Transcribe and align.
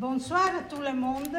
Bonsoir 0.00 0.48
à 0.58 0.62
tout 0.62 0.80
le 0.80 0.94
monde. 0.94 1.36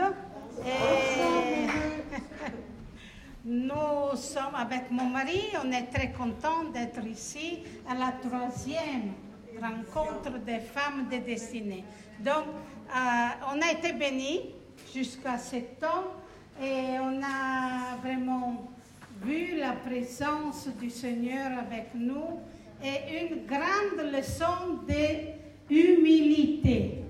Nous 3.44 4.16
sommes 4.16 4.56
avec 4.56 4.92
mon 4.92 5.06
mari, 5.06 5.42
on 5.66 5.72
est 5.72 5.88
très 5.88 6.12
content 6.12 6.66
d'être 6.72 7.04
ici 7.08 7.64
à 7.90 7.96
la 7.96 8.12
troisième 8.12 9.14
rencontre 9.60 10.38
des 10.46 10.60
femmes 10.60 11.08
de 11.12 11.18
destinée. 11.18 11.84
Donc, 12.20 12.46
euh, 12.96 13.30
on 13.52 13.60
a 13.64 13.72
été 13.72 13.94
bénis 13.94 14.54
jusqu'à 14.94 15.40
sept 15.40 15.84
ans 15.84 16.12
et 16.62 17.00
on 17.00 17.20
a 17.24 17.96
vraiment 18.04 18.70
vu 19.24 19.58
la 19.58 19.72
présence 19.72 20.68
du 20.80 20.92
Seigneur 20.92 21.50
avec 21.58 21.96
nous 21.96 22.40
et 22.84 23.24
une 23.24 23.48
grande 23.48 24.12
leçon 24.14 24.84
d'humilité. 25.68 27.01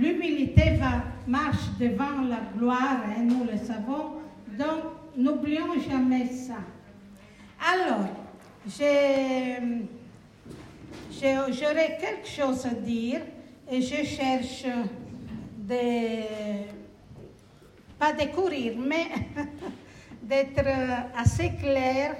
L'humilité 0.00 0.76
va, 0.76 1.04
marche 1.26 1.76
devant 1.78 2.22
la 2.22 2.40
gloire, 2.56 3.02
et 3.10 3.20
hein, 3.20 3.24
nous 3.24 3.44
le 3.44 3.58
savons, 3.58 4.14
donc 4.58 4.82
n'oublions 5.14 5.78
jamais 5.78 6.26
ça. 6.26 6.54
Alors, 7.70 8.08
j'aurais 11.12 11.98
quelque 12.00 12.26
chose 12.26 12.64
à 12.64 12.70
dire 12.70 13.20
et 13.70 13.82
je 13.82 14.02
cherche 14.02 14.64
de, 15.68 16.22
pas 17.98 18.14
de 18.14 18.24
courir, 18.34 18.72
mais 18.78 19.06
d'être 20.22 20.66
assez 21.14 21.52
clair 21.60 22.16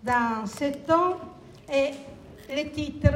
dans 0.00 0.46
ce 0.46 0.72
temps 0.86 1.18
et 1.72 1.90
le 2.54 2.70
titre, 2.70 3.10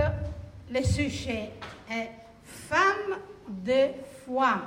le 0.68 0.82
sujet 0.82 1.50
est 1.88 2.10
Femme 2.42 3.27
de 3.48 3.90
foi, 4.24 4.62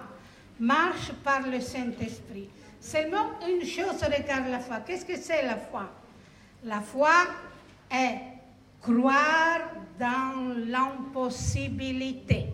marche 0.60 1.12
par 1.24 1.48
le 1.48 1.60
Saint-Esprit. 1.60 2.50
Seulement 2.80 3.40
une 3.48 3.66
chose 3.66 4.02
regarde 4.04 4.50
la 4.50 4.60
foi. 4.60 4.78
Qu'est-ce 4.80 5.06
que 5.06 5.16
c'est 5.16 5.44
la 5.44 5.58
foi? 5.58 5.90
La 6.64 6.82
foi 6.82 7.10
est 7.92 8.20
croire 8.82 9.62
dans 10.00 10.56
l'impossibilité. 10.68 12.48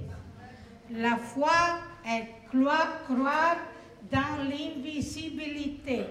La 0.91 1.17
foi 1.17 1.79
est 2.05 2.27
croire, 2.49 3.03
croire 3.05 3.57
dans 4.11 4.43
l'invisibilité. 4.49 6.05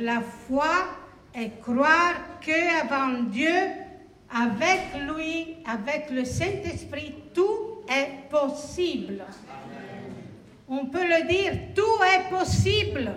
La 0.00 0.20
foi 0.20 0.86
est 1.34 1.60
croire 1.60 2.40
que 2.40 2.80
avant 2.80 3.22
Dieu, 3.24 3.50
avec 4.30 4.80
lui, 5.06 5.56
avec 5.66 6.10
le 6.10 6.24
Saint-Esprit, 6.24 7.14
tout 7.34 7.71
est 7.98 8.28
possible. 8.30 9.24
On 10.68 10.86
peut 10.86 11.06
le 11.06 11.26
dire, 11.28 11.52
tout 11.74 12.02
est 12.02 12.30
possible. 12.30 13.12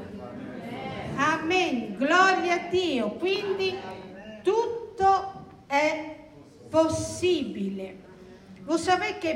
Amen. 1.18 1.96
Gloria 1.98 2.56
a 2.56 2.70
Dio. 2.70 3.12
Quindi 3.12 3.76
tutto 4.44 5.46
è 5.68 6.16
possibile. 6.70 7.96
Vous 8.66 8.78
savez 8.78 9.16
que 9.22 9.30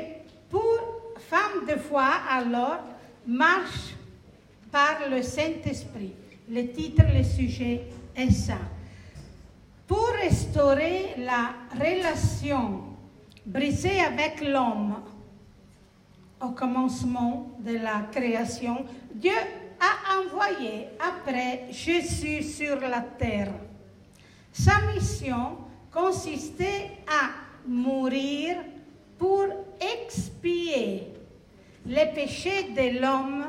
pour 0.50 1.14
femme 1.28 1.64
de 1.66 1.78
foi, 1.78 2.10
alors, 2.28 2.80
marche 3.26 3.94
par 4.70 5.08
le 5.08 5.22
Saint-Esprit. 5.22 6.12
Le 6.48 6.72
titre, 6.72 7.04
le 7.14 7.22
sujet 7.22 7.82
est 8.16 8.32
ça. 8.32 8.58
Pour 9.86 10.08
restaurer 10.20 11.14
la 11.18 11.54
relation 11.78 12.82
brisée 13.46 14.00
avec 14.00 14.40
l'homme, 14.40 14.96
au 16.40 16.50
commencement 16.50 17.50
de 17.60 17.76
la 17.76 18.08
création, 18.10 18.84
Dieu 19.14 19.32
a 19.80 20.20
envoyé 20.20 20.88
après 20.98 21.66
Jésus 21.70 22.42
sur 22.42 22.80
la 22.80 23.00
terre. 23.00 23.52
Sa 24.52 24.80
mission 24.94 25.58
consistait 25.92 26.90
à 27.06 27.30
mourir 27.66 28.56
pour 29.18 29.44
expier 29.80 31.08
les 31.86 32.06
péchés 32.06 32.70
de 32.70 33.00
l'homme 33.00 33.46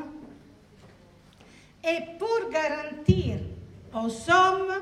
et 1.84 1.98
pour 2.18 2.50
garantir 2.50 3.38
aux 3.94 4.30
hommes 4.30 4.74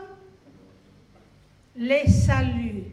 le 1.76 2.08
salut, 2.08 2.84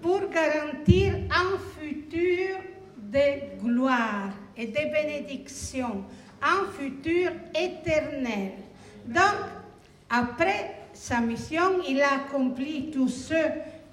pour 0.00 0.20
garantir 0.28 1.14
un 1.30 1.58
futur 1.78 2.58
de 3.12 3.60
gloire 3.62 4.30
et 4.56 4.66
de 4.66 4.72
bénédiction, 4.72 6.04
un 6.40 6.66
futur 6.72 7.30
éternel. 7.54 8.52
Donc, 9.06 9.50
après 10.08 10.74
sa 10.92 11.20
mission, 11.20 11.82
il 11.88 12.00
a 12.00 12.14
accompli 12.24 12.90
tout 12.90 13.08
ce 13.08 13.34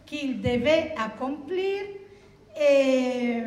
qu'il 0.06 0.41
devait 0.41 0.94
accomplir 0.97 1.81
et 2.59 3.44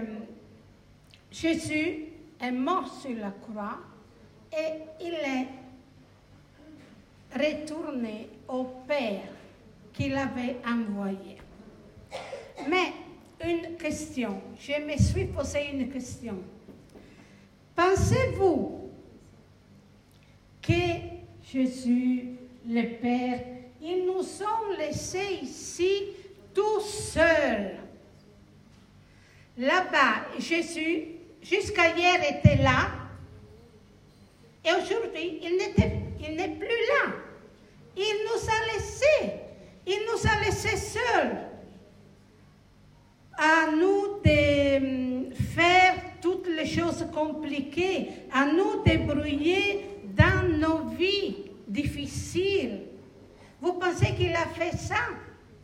Jésus 1.31 2.05
est 2.41 2.53
mort 2.53 2.93
sur 3.01 3.17
la 3.17 3.31
croix 3.31 3.79
et 4.53 4.83
il 5.01 5.15
est 5.15 5.49
retourné 7.35 8.29
au 8.49 8.65
Père 8.87 9.23
qu'il 9.93 10.15
avait 10.15 10.57
envoyé. 10.67 11.39
Mais 12.69 12.93
une 13.45 13.77
question. 13.77 14.41
Je 14.59 14.81
me 14.81 14.97
suis 14.97 15.27
posé 15.27 15.71
une 15.73 15.89
question. 15.91 16.37
Pensez-vous 17.75 18.91
que 20.61 20.73
Jésus, 21.53 22.37
le 22.69 22.83
Père, 23.01 23.41
ils 23.81 24.05
nous 24.07 24.23
ont 24.43 24.77
laissés 24.79 25.41
ici 25.43 26.05
tout 26.55 26.81
seuls? 26.81 27.77
Là-bas, 29.59 30.27
Jésus, 30.39 31.09
jusqu'à 31.43 31.97
hier, 31.97 32.21
était 32.23 32.63
là. 32.63 32.91
Et 34.65 34.71
aujourd'hui, 34.73 35.41
il 35.43 36.37
n'est 36.37 36.49
plus 36.49 36.69
là. 36.69 37.13
Il 37.97 38.27
nous 38.27 38.49
a 38.49 38.73
laissés. 38.73 39.33
Il 39.87 40.07
nous 40.07 40.31
a 40.31 40.45
laissés 40.45 40.77
seuls 40.77 41.52
à 43.37 43.71
nous 43.71 44.21
de 44.25 44.77
hum, 44.77 45.33
faire 45.33 45.95
toutes 46.21 46.49
les 46.49 46.67
choses 46.67 47.07
compliquées, 47.13 48.09
à 48.33 48.47
nous 48.47 48.83
débrouiller 48.85 49.87
dans 50.17 50.49
nos 50.59 50.89
vies 50.91 51.51
difficiles. 51.67 52.81
Vous 53.61 53.75
pensez 53.75 54.15
qu'il 54.15 54.35
a 54.35 54.47
fait 54.47 54.77
ça? 54.77 54.97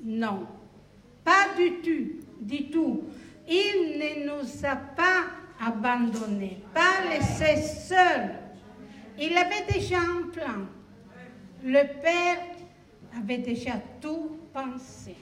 Non, 0.02 0.46
pas 1.24 1.48
du 1.56 1.80
tout, 1.80 2.26
du 2.40 2.70
tout. 2.70 3.04
Il 3.48 3.98
ne 3.98 4.26
nous 4.26 4.64
a 4.64 4.76
pas 4.76 5.24
abandonnés, 5.60 6.58
pas 6.74 7.08
laissés 7.08 7.62
seuls. 7.62 8.34
Il 9.18 9.36
avait 9.36 9.72
déjà 9.72 9.98
un 9.98 10.28
plan. 10.28 10.66
Le 11.64 11.82
Père 12.00 12.38
avait 13.16 13.38
déjà 13.38 13.72
tout 14.00 14.38
pensé. 14.52 15.16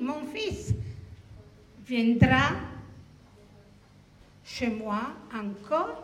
Mon 0.00 0.26
fils, 0.26 0.74
viendra 1.86 2.50
chez 4.42 4.68
moi 4.68 5.00
encore, 5.32 6.02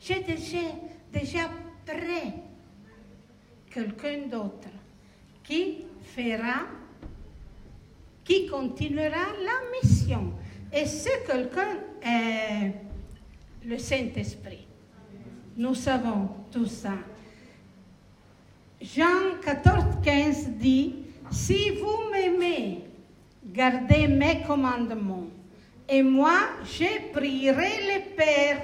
j'ai 0.00 0.20
déjà, 0.20 0.58
déjà 1.12 1.48
prêt 1.86 2.34
quelqu'un 3.70 4.26
d'autre 4.28 4.68
qui 5.44 5.84
fera, 6.02 6.66
qui 8.24 8.46
continuera 8.46 9.26
la 9.44 9.70
mission. 9.80 10.32
Et 10.72 10.86
ce 10.86 11.24
quelqu'un 11.26 11.78
est 12.02 12.72
le 13.64 13.78
Saint-Esprit. 13.78 14.66
Nous 15.56 15.74
savons 15.74 16.30
tout 16.50 16.66
ça. 16.66 16.94
Jean 18.80 19.38
14, 19.42 19.84
15 20.02 20.48
dit, 20.50 21.03
si 21.30 21.70
vous 21.70 22.10
m'aimez, 22.10 22.84
gardez 23.46 24.08
mes 24.08 24.42
commandements. 24.42 25.26
Et 25.88 26.02
moi, 26.02 26.38
je 26.64 27.12
prierai 27.12 27.72
le 27.94 28.16
Père. 28.16 28.62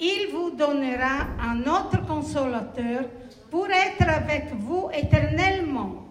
Il 0.00 0.28
vous 0.32 0.50
donnera 0.50 1.28
un 1.40 1.60
autre 1.60 2.04
consolateur 2.06 3.04
pour 3.50 3.68
être 3.70 4.08
avec 4.08 4.52
vous 4.54 4.88
éternellement. 4.92 6.06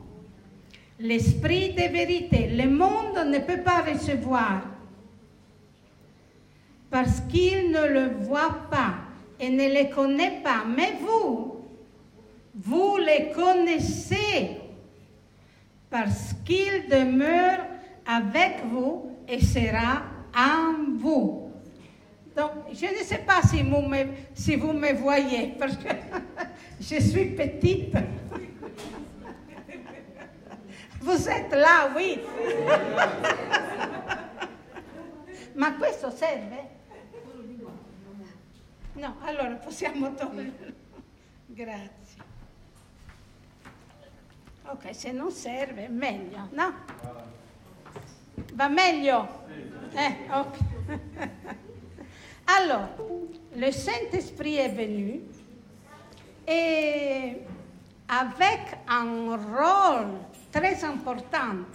L'esprit 1.00 1.74
de 1.74 1.92
vérité, 1.92 2.48
le 2.48 2.70
monde 2.70 3.28
ne 3.28 3.40
peut 3.40 3.62
pas 3.62 3.82
recevoir 3.82 4.62
parce 6.90 7.22
qu'il 7.22 7.72
ne 7.72 7.88
le 7.88 8.10
voit 8.22 8.68
pas 8.70 8.94
et 9.40 9.50
ne 9.50 9.68
le 9.68 9.94
connaît 9.94 10.42
pas. 10.44 10.64
Mais 10.66 10.94
vous, 11.02 11.66
vous 12.56 12.98
les 12.98 13.32
connaissez 13.32 14.62
parce 15.94 16.34
qu'il 16.44 16.90
demeure 16.90 17.60
avec 18.04 18.66
vous 18.66 19.12
et 19.28 19.40
sera 19.40 20.02
en 20.36 20.98
vous. 20.98 21.52
Donc, 22.36 22.50
je 22.74 22.88
ne 22.88 23.04
sais 23.04 23.20
pas 23.20 23.44
si 23.44 23.62
vous 23.62 23.84
me, 23.84 24.06
si 24.34 24.56
vous 24.56 24.74
me 24.74 24.92
voyez, 24.94 25.54
parce 25.60 25.78
que 25.78 25.90
je 26.82 27.00
suis 27.00 27.26
petite. 27.36 27.94
Vous 31.00 31.30
êtes 31.30 31.52
là, 31.52 31.92
oui. 31.96 32.18
Ma 35.56 35.74
questo 35.74 36.10
serve? 36.10 36.70
No, 38.96 39.16
allora 39.26 39.56
possiamo 39.56 40.16
toglierlo. 40.16 40.74
Grazie. 41.50 42.03
Ok, 44.72 44.94
se 44.94 45.12
non 45.12 45.32
serve, 45.32 45.88
meglio, 45.90 46.48
no? 46.52 46.74
Va 48.54 48.68
meglio? 48.68 49.28
Eh. 49.94 50.30
Alors, 52.46 52.90
le 53.56 53.72
Saint-Esprit 53.72 54.58
est 54.58 54.70
venu 54.70 55.22
et 56.48 57.38
avec 58.08 58.78
un 58.88 59.36
rôle 59.36 60.20
très 60.52 60.84
important, 60.84 61.66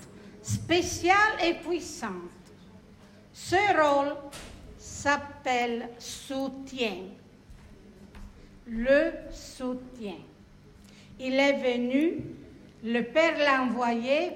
spécial 0.43 1.39
et 1.43 1.55
puissant. 1.55 2.23
Ce 3.33 3.57
rôle 3.77 4.17
s'appelle 4.79 5.91
soutien. 5.99 7.05
Le 8.67 9.13
soutien. 9.31 10.17
Il 11.21 11.35
est 11.35 11.55
venu, 11.55 12.38
le 12.85 13.03
Père 13.03 13.39
l'a 13.39 13.63
envoyé 13.63 14.31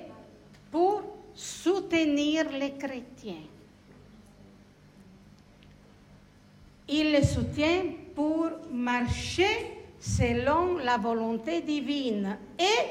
pour 0.70 1.02
soutenir 1.34 2.50
les 2.52 2.72
chrétiens. 2.72 3.46
Il 6.88 7.12
les 7.12 7.24
soutient 7.24 7.84
pour 8.14 8.50
marcher 8.70 9.78
selon 9.98 10.78
la 10.78 10.96
volonté 10.96 11.60
divine 11.62 12.36
et 12.58 12.90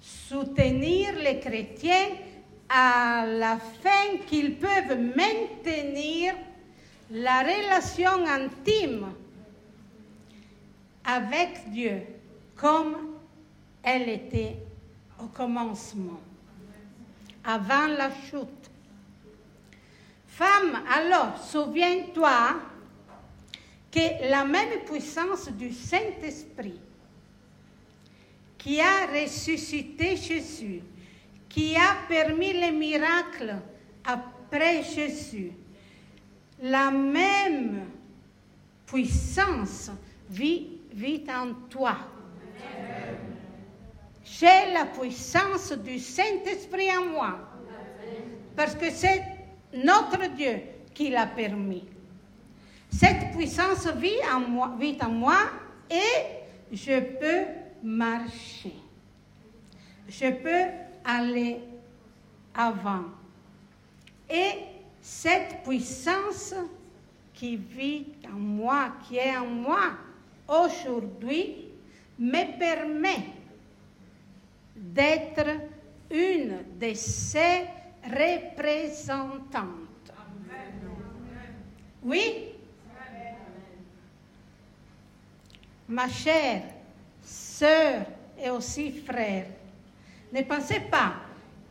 soutenir 0.00 1.14
les 1.18 1.40
chrétiens 1.40 2.10
à 2.68 3.26
la 3.26 3.58
fin 3.58 4.16
qu'ils 4.26 4.56
peuvent 4.56 4.98
maintenir 4.98 6.34
la 7.10 7.42
relation 7.42 8.24
intime 8.26 9.12
avec 11.04 11.70
Dieu 11.70 12.02
comme 12.56 13.13
elle 13.84 14.08
était 14.08 14.56
au 15.22 15.26
commencement, 15.26 16.20
avant 17.44 17.86
la 17.86 18.10
chute. 18.10 18.70
Femme, 20.26 20.82
alors, 20.92 21.38
souviens-toi 21.38 22.60
que 23.92 24.28
la 24.28 24.44
même 24.44 24.80
puissance 24.84 25.48
du 25.50 25.72
Saint-Esprit 25.72 26.80
qui 28.58 28.80
a 28.80 29.06
ressuscité 29.06 30.16
Jésus, 30.16 30.80
qui 31.48 31.76
a 31.76 32.08
permis 32.08 32.54
les 32.54 32.72
miracles 32.72 33.56
après 34.02 34.82
Jésus, 34.82 35.52
la 36.62 36.90
même 36.90 37.84
puissance 38.86 39.90
vit, 40.30 40.70
en 41.28 41.52
toi. 41.68 41.96
J'ai 44.24 44.72
la 44.72 44.86
puissance 44.86 45.72
du 45.72 45.98
Saint-Esprit 45.98 46.90
en 46.96 47.04
moi, 47.12 47.38
parce 48.56 48.74
que 48.74 48.90
c'est 48.90 49.22
notre 49.74 50.28
Dieu 50.34 50.60
qui 50.94 51.10
l'a 51.10 51.26
permis. 51.26 51.84
Cette 52.90 53.32
puissance 53.32 53.86
vit 53.96 54.16
en 54.32 54.40
moi, 54.40 54.72
vit 54.78 54.96
en 55.02 55.10
moi 55.10 55.36
et 55.90 56.72
je 56.72 57.00
peux 57.00 57.44
marcher. 57.82 58.74
Je 60.08 60.30
peux 60.30 60.70
aller 61.04 61.60
avant. 62.54 63.04
Et 64.30 64.52
cette 65.02 65.62
puissance 65.64 66.54
qui 67.34 67.56
vit 67.56 68.06
en 68.26 68.38
moi, 68.38 68.92
qui 69.06 69.16
est 69.16 69.36
en 69.36 69.46
moi 69.46 69.90
aujourd'hui, 70.48 71.56
me 72.18 72.58
permet 72.58 73.33
d'être 74.74 75.46
une 76.10 76.58
de 76.78 76.94
ses 76.94 77.66
représentantes. 78.04 79.62
Oui? 82.02 82.48
Ma 85.88 86.08
chère 86.08 86.62
sœur 87.22 88.06
et 88.42 88.50
aussi 88.50 88.90
frère, 88.90 89.46
ne 90.32 90.42
pensez 90.42 90.80
pas 90.80 91.14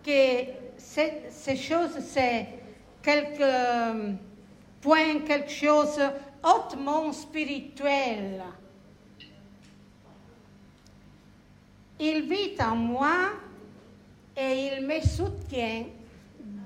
que 0.03 0.45
ces 0.77 1.55
choses, 1.55 1.99
c'est 1.99 2.47
quelque 3.01 4.13
point, 4.81 5.19
quelque 5.25 5.51
chose 5.51 5.99
hautement 6.43 7.11
spirituel. 7.11 8.41
Il 12.05 12.23
vit 12.23 12.61
en 12.61 12.75
moi 12.75 13.29
et 14.35 14.67
il 14.75 14.85
me 14.85 14.99
soutient. 14.99 15.85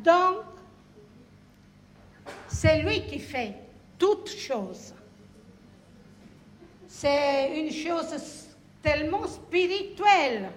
Donc, 0.03 0.45
c'est 2.47 2.81
lui 2.81 3.05
qui 3.05 3.19
fait 3.19 3.53
toutes 3.99 4.29
choses. 4.29 4.95
C'est 6.87 7.55
une 7.55 7.71
chose 7.71 8.47
tellement 8.81 9.27
spirituelle 9.27 10.49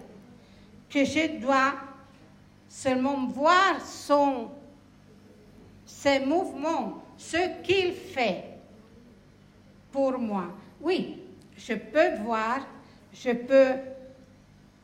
que 0.88 1.04
je 1.04 1.38
dois 1.38 1.74
seulement 2.66 3.26
voir 3.26 3.84
son, 3.84 4.48
ses 5.84 6.20
mouvements, 6.20 7.04
ce 7.18 7.62
qu'il 7.62 7.92
fait 7.92 8.44
pour 9.92 10.18
moi. 10.18 10.46
Oui, 10.80 11.18
je 11.54 11.74
peux 11.74 12.14
voir, 12.22 12.60
je 13.12 13.32
peux 13.32 13.74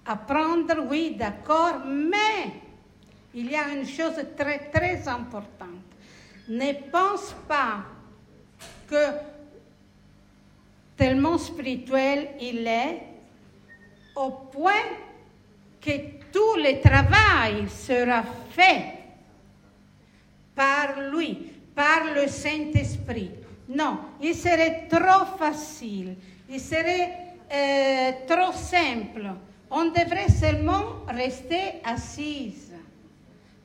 apprendre, 0.06 0.86
oui, 0.88 1.16
d'accord, 1.18 1.82
mais 1.86 2.52
il 3.34 3.50
y 3.50 3.56
a 3.56 3.68
une 3.72 3.86
chose 3.86 4.14
très, 4.36 4.70
très 4.70 5.06
importante. 5.08 5.70
Ne 6.48 6.72
pense 6.90 7.34
pas 7.46 7.84
que 8.88 9.10
tellement 10.96 11.36
spirituel 11.38 12.30
il 12.40 12.66
est, 12.66 13.02
au 14.14 14.30
point 14.30 14.72
que 15.80 15.90
tout 16.32 16.56
le 16.56 16.80
travail 16.80 17.68
sera 17.68 18.22
fait 18.50 18.94
par 20.54 21.00
lui, 21.12 21.52
par 21.74 22.14
le 22.14 22.26
Saint-Esprit. 22.28 23.30
Non, 23.68 23.98
il 24.22 24.34
serait 24.34 24.88
trop 24.88 25.36
facile, 25.36 26.16
il 26.48 26.60
serait 26.60 27.10
euh, 27.52 28.12
trop 28.26 28.52
simple. 28.52 29.30
On 29.70 29.86
devrait 29.86 30.28
seulement 30.28 31.04
rester 31.08 31.80
assise, 31.84 32.72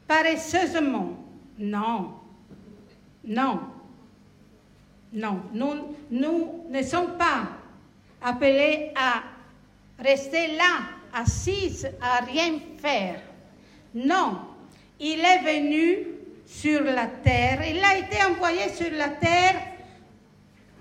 paresseusement. 0.08 1.18
Non, 1.60 2.14
non, 3.24 3.60
non, 5.14 5.42
nous, 5.54 5.96
nous 6.10 6.66
ne 6.70 6.82
sommes 6.82 7.18
pas 7.18 7.50
appelés 8.22 8.92
à 8.96 9.24
rester 10.02 10.56
là, 10.56 10.80
assise, 11.14 11.90
à 12.02 12.24
rien 12.26 12.60
faire. 12.78 13.22
Non, 13.94 14.40
il 15.00 15.20
est 15.20 15.40
venu 15.44 16.08
sur 16.46 16.84
la 16.84 17.08
terre, 17.08 17.62
il 17.68 17.84
a 17.84 17.98
été 17.98 18.24
envoyé 18.24 18.70
sur 18.70 18.92
la 18.92 19.10
terre 19.10 19.62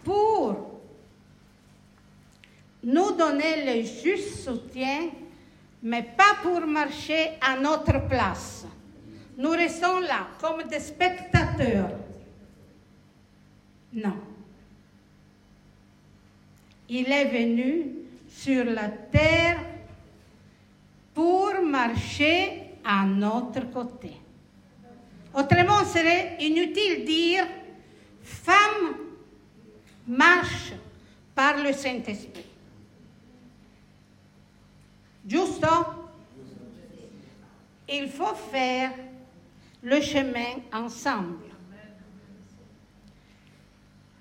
pour 0.03 0.70
nous 2.83 3.13
donner 3.13 3.65
le 3.67 3.83
juste 3.83 4.45
soutien, 4.45 5.11
mais 5.83 6.03
pas 6.03 6.37
pour 6.43 6.67
marcher 6.67 7.33
à 7.41 7.59
notre 7.59 8.07
place. 8.09 8.67
Nous 9.37 9.51
restons 9.51 10.01
là 10.01 10.29
comme 10.41 10.63
des 10.69 10.81
spectateurs. 10.81 11.91
Non. 13.93 14.17
Il 16.89 17.11
est 17.11 17.25
venu 17.27 17.87
sur 18.29 18.65
la 18.65 18.89
terre 18.89 19.59
pour 21.15 21.53
marcher 21.63 22.63
à 22.85 23.05
notre 23.05 23.71
côté. 23.71 24.13
Autrement, 25.33 25.85
serait 25.85 26.37
inutile 26.41 27.01
de 27.01 27.07
dire 27.07 27.47
femme 28.23 28.97
marche 30.07 30.73
par 31.35 31.63
le 31.63 31.73
Saint-Esprit. 31.73 32.50
Giusto? 35.31 36.09
Il 37.87 38.09
faut 38.09 38.35
faire 38.35 38.91
le 39.81 40.01
chemin 40.01 40.61
ensemble. 40.73 41.45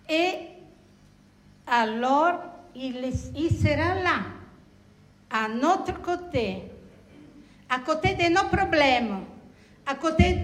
Et 0.07 0.33
alors, 1.65 2.41
il, 2.75 3.11
il 3.35 3.49
sera 3.49 3.95
là, 3.95 4.19
à 5.31 5.47
notre 5.47 5.99
côté, 5.99 6.63
à 7.67 7.79
côté 7.79 8.13
de 8.13 8.29
nos 8.29 8.47
problèmes, 8.47 9.21
à 9.87 9.95
côté 9.95 10.37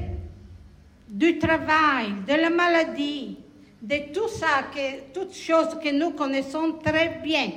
du 1.08 1.38
travail, 1.38 2.14
de 2.28 2.34
la 2.34 2.50
maladie, 2.50 3.38
de 3.84 4.12
tout 4.12 4.30
ça, 4.30 4.64
que, 4.74 5.14
toutes 5.14 5.36
choses 5.36 5.78
que 5.80 5.92
nous 5.92 6.12
connaissons 6.12 6.74
très 6.84 7.20
bien. 7.24 7.52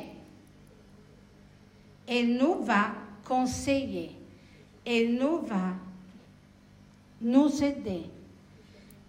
Il 2.09 2.37
nous 2.37 2.63
va 2.63 2.93
conseiller, 3.25 4.13
il 4.87 5.15
nous 5.15 5.41
va 5.43 5.75
nous 7.21 7.63
aider. 7.63 8.05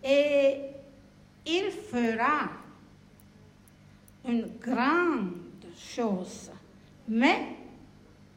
Et 0.03 0.55
il 1.45 1.71
fera 1.71 2.49
une 4.27 4.49
grande 4.59 5.31
chose, 5.77 6.51
mais 7.07 7.55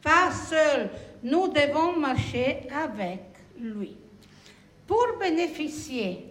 pas 0.00 0.31
seul. 0.31 0.90
Nous 1.23 1.49
devons 1.49 1.99
marcher 1.99 2.69
avec 2.71 3.21
lui. 3.59 3.97
Pour 4.87 5.07
bénéficier 5.21 6.26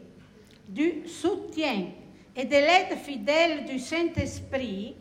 du 0.68 1.08
soutien 1.08 1.88
et 2.36 2.46
de 2.46 2.52
l'aide 2.52 2.98
fidèle 2.98 3.66
du 3.66 3.80
Saint-Esprit, 3.80 4.96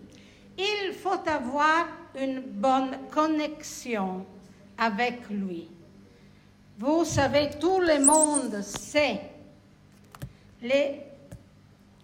il 0.58 0.92
faut 0.92 1.22
avoir 1.26 1.86
une 2.18 2.40
bonne 2.40 2.96
connexion 3.10 4.24
avec 4.78 5.28
lui. 5.30 5.68
Vous 6.78 7.04
savez, 7.04 7.50
tout 7.60 7.80
le 7.80 8.02
monde 8.04 8.62
sait 8.62 9.20
les... 10.62 11.00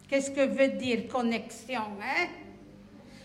qu'est-ce 0.09 0.31
que 0.31 0.47
veut 0.47 0.77
dire 0.77 1.09
connexion. 1.09 1.83
Hein? 2.01 2.29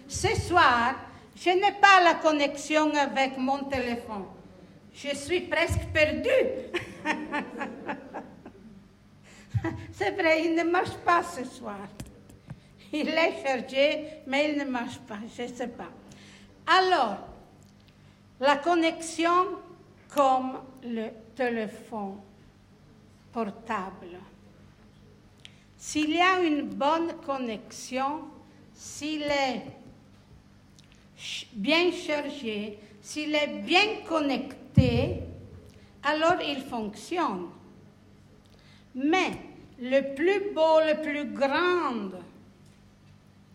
Ce 0.08 0.36
soir, 0.36 0.96
je 1.36 1.50
n'ai 1.50 1.74
pas 1.74 2.02
la 2.04 2.16
connexion 2.16 2.94
avec 2.96 3.38
mon 3.38 3.66
téléphone. 3.66 4.26
Je 4.94 5.16
suis 5.16 5.42
presque 5.42 5.86
perdue. 5.94 6.30
C'est 9.94 10.12
vrai, 10.12 10.46
il 10.46 10.56
ne 10.56 10.64
marche 10.64 10.96
pas 11.06 11.24
ce 11.24 11.44
soir. 11.46 11.80
Il 12.94 13.10
est 13.10 13.44
chargé, 13.44 14.06
mais 14.28 14.52
il 14.52 14.58
ne 14.58 14.66
marche 14.66 14.98
pas, 15.00 15.20
je 15.38 15.44
ne 15.44 15.48
sais 15.48 15.68
pas. 15.68 15.90
Alors, 16.68 17.18
la 18.40 18.58
connexion 18.58 19.60
comme 20.10 20.60
le 20.84 21.10
téléphone 21.36 22.18
portable. 23.32 24.20
S'il 25.78 26.12
y 26.12 26.22
a 26.22 26.42
une 26.42 26.64
bonne 26.64 27.14
connexion, 27.26 28.22
s'il 28.74 29.24
est 29.24 29.64
bien 31.54 31.92
chargé, 31.92 32.78
s'il 33.02 33.34
est 33.34 33.62
bien 33.64 34.02
connecté, 34.08 35.22
alors 36.04 36.42
il 36.42 36.62
fonctionne. 36.62 37.50
Mais 38.96 39.32
le 39.80 40.14
plus 40.14 40.54
beau, 40.54 40.80
le 40.82 41.02
plus 41.02 41.26
grand 41.34 42.12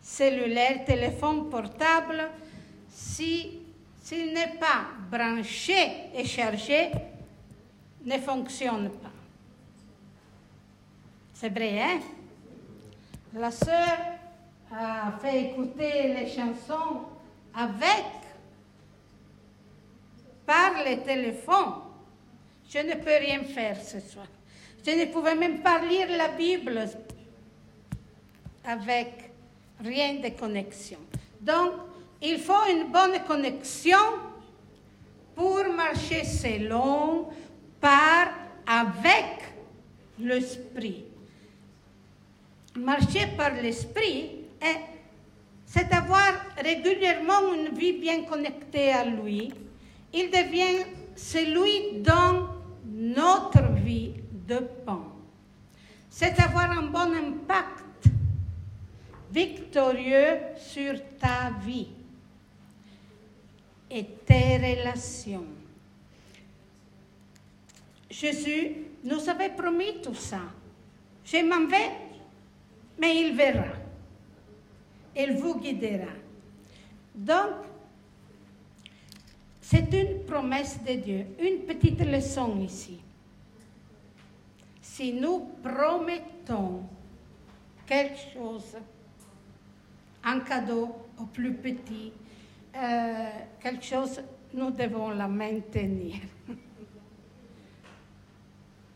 cellulaire, 0.01 0.85
téléphone 0.85 1.51
portable, 1.51 2.31
si, 2.97 3.59
s'il 4.03 4.33
n'est 4.33 4.55
pas 4.59 4.87
branché 5.11 6.09
et 6.15 6.25
chargé, 6.25 6.91
ne 8.05 8.19
fonctionne 8.19 8.89
pas. 8.89 9.11
C'est 11.35 11.51
vrai, 11.51 11.83
hein? 11.83 12.01
La 13.35 13.51
sœur 13.51 13.99
a 14.73 15.13
fait 15.21 15.51
écouter 15.51 16.15
les 16.15 16.27
chansons 16.27 17.03
avec, 17.55 18.07
par 20.47 20.83
le 20.83 21.03
téléphone. 21.03 21.75
Je 22.71 22.79
ne 22.79 22.95
peux 22.95 23.19
rien 23.19 23.45
faire 23.45 23.79
ce 23.79 24.01
soir. 24.01 24.27
Je 24.85 24.93
ne 24.93 25.05
pouvais 25.07 25.35
même 25.35 25.61
pas 25.61 25.81
lire 25.85 26.09
la 26.17 26.29
Bible 26.29 26.89
avec 28.65 29.31
rien 29.85 30.15
de 30.15 30.31
connexion. 30.31 30.99
Donc, 31.41 31.73
il 32.23 32.39
faut 32.39 32.65
une 32.71 32.91
bonne 32.91 33.19
connexion 33.27 33.99
pour 35.35 35.65
marcher 35.75 36.25
selon, 36.25 37.29
par, 37.81 38.29
avec 38.67 39.43
l'esprit. 40.19 41.05
Marcher 42.77 43.27
par 43.37 43.53
l'esprit, 43.55 44.31
c'est 45.67 45.93
avoir 45.93 46.33
régulièrement 46.57 47.53
une 47.55 47.75
vie 47.77 47.93
bien 47.93 48.23
connectée 48.25 48.93
à 48.93 49.05
lui. 49.05 49.53
Il 50.13 50.31
devient 50.31 50.87
celui 51.15 52.01
dont 52.01 52.49
notre 52.85 53.73
vie 53.75 54.13
dépend. 54.31 55.05
C'est 56.09 56.41
avoir 56.41 56.71
un 56.71 56.85
bon 56.85 57.13
impact 57.13 58.07
victorieux 59.31 60.39
sur 60.57 60.95
ta 61.21 61.51
vie 61.63 61.89
et 63.91 64.05
tes 64.25 64.57
relations. 64.57 65.47
Jésus 68.11 68.77
nous 69.05 69.29
avait 69.29 69.51
promis 69.51 70.01
tout 70.03 70.15
ça. 70.15 70.41
Je 71.25 71.39
m'en 71.39 71.67
vais, 71.67 71.91
mais 72.99 73.21
il 73.21 73.37
verra. 73.37 73.75
Il 75.17 75.33
vous 75.35 75.59
guidera. 75.59 76.13
Donc, 77.15 77.67
c'est 79.61 79.93
une 79.93 80.25
promesse 80.25 80.79
de 80.85 80.95
Dieu, 80.95 81.27
une 81.41 81.65
petite 81.67 82.01
leçon 82.01 82.61
ici. 82.61 83.01
Si 84.81 85.13
nous 85.13 85.51
promettons 85.63 86.83
quelque 87.87 88.19
chose, 88.33 88.77
un 90.23 90.41
cadeau 90.41 90.95
au 91.19 91.25
plus 91.25 91.55
petit, 91.55 92.13
euh, 92.77 93.31
quelque 93.61 93.85
chose, 93.85 94.21
nous 94.53 94.71
devons 94.71 95.11
la 95.11 95.29
maintenir. 95.29 96.17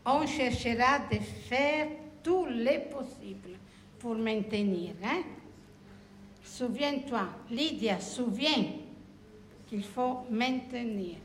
On 0.05 0.25
cherchera 0.25 0.99
de 1.11 1.19
faire 1.19 1.87
tout 2.23 2.45
les 2.45 2.79
possible 2.79 3.57
pour 3.99 4.15
maintenir. 4.15 4.93
Hein? 5.03 5.23
Souviens-toi, 6.43 7.27
Lydia, 7.49 7.99
souviens 7.99 8.65
qu'il 9.67 9.83
faut 9.83 10.25
maintenir 10.29 11.17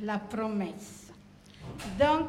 la 0.00 0.18
promesse. 0.18 1.12
Donc, 1.98 2.28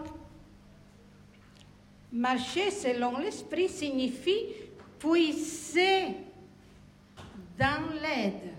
marcher 2.12 2.72
selon 2.72 3.18
l'esprit 3.18 3.70
signifie 3.70 4.46
puiser 5.00 6.16
dans 7.58 7.94
l'aide, 8.02 8.54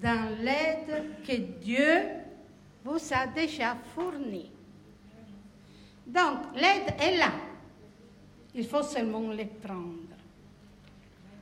dans 0.00 0.36
l'aide 0.42 1.22
que 1.26 1.36
Dieu 1.62 2.02
vous 2.84 2.98
a 3.12 3.26
déjà 3.26 3.76
fournie. 3.94 4.50
Donc, 6.06 6.38
l'aide 6.54 6.94
est 7.00 7.16
là. 7.16 7.32
Il 8.54 8.66
faut 8.66 8.82
seulement 8.82 9.30
les 9.30 9.46
prendre. 9.46 10.06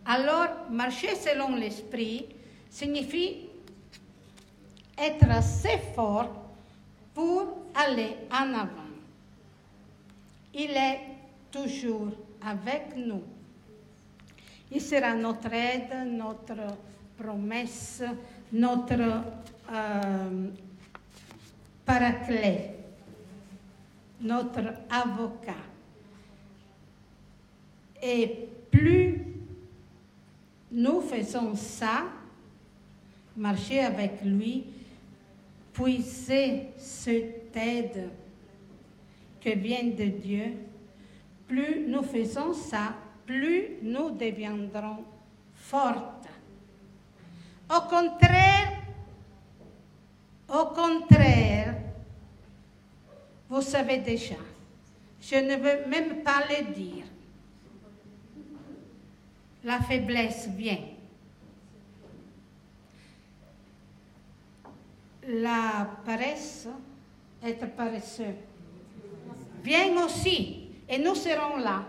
Alors, 0.06 0.70
marcher 0.70 1.14
selon 1.14 1.56
l'esprit 1.56 2.26
signifie 2.70 3.46
être 4.96 5.30
assez 5.30 5.78
fort 5.94 6.30
pour 7.14 7.64
aller 7.74 8.16
en 8.30 8.54
avant. 8.54 8.84
Il 10.54 10.70
est 10.70 11.00
toujours 11.50 12.08
avec 12.42 12.96
nous. 12.96 13.22
Il 14.70 14.80
sera 14.80 15.14
notre 15.14 15.52
aide, 15.52 16.06
notre 16.06 16.76
promesse, 17.16 18.02
notre 18.54 19.22
euh, 19.72 20.48
paraclet, 21.84 22.76
notre 24.20 24.74
avocat. 24.88 25.54
Et 28.00 28.48
plus 28.70 29.26
nous 30.70 31.00
faisons 31.00 31.56
ça, 31.56 32.04
marcher 33.36 33.80
avec 33.80 34.22
lui, 34.24 34.64
puiser 35.72 36.68
cette 36.76 37.56
aide 37.56 38.10
que 39.40 39.50
vient 39.50 39.84
de 39.84 40.04
Dieu, 40.04 40.52
plus 41.48 41.86
nous 41.88 42.02
faisons 42.04 42.52
ça, 42.54 42.94
plus 43.26 43.78
nous 43.82 44.10
deviendrons 44.10 45.04
fortes. 45.54 46.28
Au 47.70 47.80
contraire, 47.88 48.72
au 50.48 50.66
contraire, 50.66 51.74
vous 53.48 53.62
savez 53.62 53.98
déjà. 53.98 54.36
Je 55.20 55.36
ne 55.36 55.56
veux 55.56 55.86
même 55.88 56.22
pas 56.22 56.42
le 56.48 56.74
dire. 56.74 57.04
La 59.64 59.80
faiblesse 59.80 60.48
vient. 60.48 60.78
La 65.26 65.88
paresse, 66.04 66.68
être 67.42 67.66
paresseux, 67.74 68.34
vient 69.62 70.04
aussi. 70.04 70.68
Et 70.86 70.98
nous 70.98 71.14
serons 71.14 71.56
là. 71.56 71.82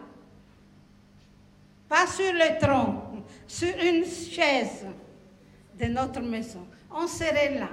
Pas 1.89 2.08
sur 2.08 2.32
le 2.32 2.58
tronc, 2.60 3.24
sur 3.46 3.75
une 3.77 4.05
chaise 4.05 4.86
de 5.79 5.86
notre 5.86 6.22
maison. 6.22 6.65
On 6.91 7.08
serait 7.08 7.60
là. 7.60 7.70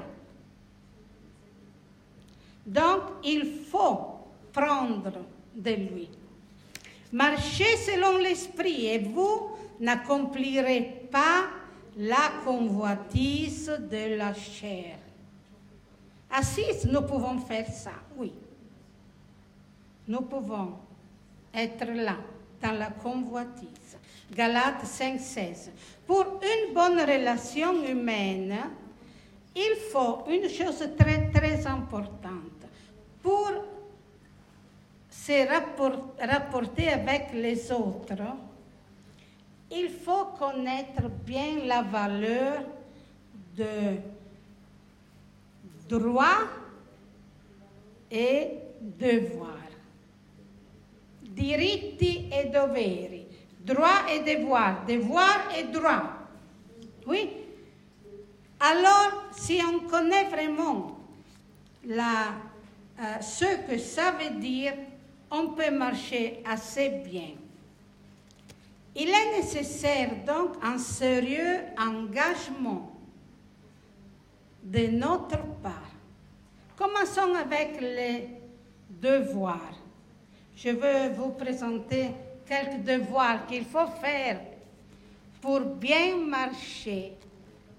Donc, 2.67 3.03
il 3.25 3.65
faut 3.71 3.99
prendre 4.53 5.13
de 5.55 5.71
lui. 5.71 6.09
Marchez 7.13 7.77
selon 7.77 8.19
l'esprit 8.19 8.87
et 8.87 8.99
vous 8.99 9.51
n'accomplirez 9.81 11.09
pas 11.11 11.49
la 11.97 12.33
convoitise 12.45 13.67
de 13.67 14.17
la 14.17 14.33
chair. 14.33 14.97
Assis, 16.31 16.87
nous 16.91 17.03
pouvons 17.03 17.39
faire 17.39 17.67
ça, 17.67 17.93
oui. 18.17 18.33
Nous 20.09 20.23
pouvons 20.23 20.73
être 21.53 21.85
là, 21.93 22.17
dans 22.63 22.73
la 22.73 22.91
convoitise. 22.91 23.82
Galates 24.35 24.87
5, 24.87 25.21
16. 25.21 25.71
Pour 26.07 26.41
une 26.43 26.75
bonne 26.75 26.99
relation 27.01 27.85
humaine, 27.85 28.57
il 29.55 29.77
faut 29.93 30.25
une 30.29 30.49
chose 30.49 30.89
très, 30.99 31.31
très 31.31 31.67
importante. 31.67 32.67
Pour 33.23 33.51
se 35.11 35.47
rapporter 36.27 36.89
avec 36.89 37.33
les 37.35 37.71
autres, 37.71 38.23
il 39.71 39.89
faut 39.91 40.27
connaître 40.39 41.09
bien 41.25 41.65
la 41.65 41.83
valeur 41.83 42.63
de 43.57 43.99
droit 45.89 46.49
et 48.11 48.49
devoir. 48.81 49.59
Diritti 51.23 52.29
e 52.31 52.51
doveri, 52.51 53.22
droit 53.65 54.07
et 54.11 54.21
devoir, 54.21 54.85
devoir 54.87 55.49
et 55.57 55.65
droit. 55.65 56.03
Oui. 57.07 57.31
Alors, 58.61 59.25
si 59.33 59.61
on 59.65 59.89
connaît 59.89 60.25
vraiment 60.25 60.99
euh, 61.89 63.21
ce 63.21 63.67
que 63.67 63.79
ça 63.79 64.13
veut 64.13 64.39
dire, 64.39 64.75
on 65.31 65.49
peut 65.49 65.71
marcher 65.71 66.43
assez 66.45 66.89
bien. 67.05 67.31
Il 68.95 69.09
est 69.09 69.39
nécessaire 69.39 70.11
donc 70.27 70.57
un 70.63 70.79
sérieux 70.79 71.61
engagement 71.79 72.93
de 74.63 74.87
notre 74.89 75.43
part. 75.63 75.91
Commençons 76.77 77.35
avec 77.35 77.81
les 77.81 78.29
devoirs. 78.89 79.75
Je 80.55 80.71
veux 80.71 81.15
vous 81.15 81.31
présenter 81.31 82.11
quelques 82.47 82.83
devoirs 82.85 83.47
qu'il 83.47 83.65
faut 83.65 83.87
faire 84.01 84.41
pour 85.41 85.61
bien 85.61 86.17
marcher 86.17 87.13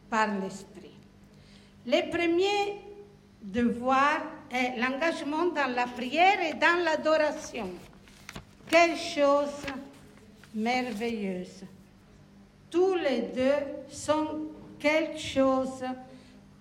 par 0.09 0.27
l'esprit. 0.39 0.91
Le 1.85 2.09
premier 2.09 2.79
devoir 3.41 4.21
est 4.51 4.77
l'engagement 4.77 5.47
dans 5.47 5.73
la 5.73 5.85
prière 5.87 6.39
et 6.41 6.53
dans 6.53 6.83
l'adoration. 6.83 7.69
Quelle 8.69 8.97
chose 8.97 9.65
merveilleuse. 10.53 11.63
Tous 12.69 12.95
les 12.95 13.21
deux 13.21 13.65
sont 13.89 14.47
quelque 14.79 15.19
chose, 15.19 15.83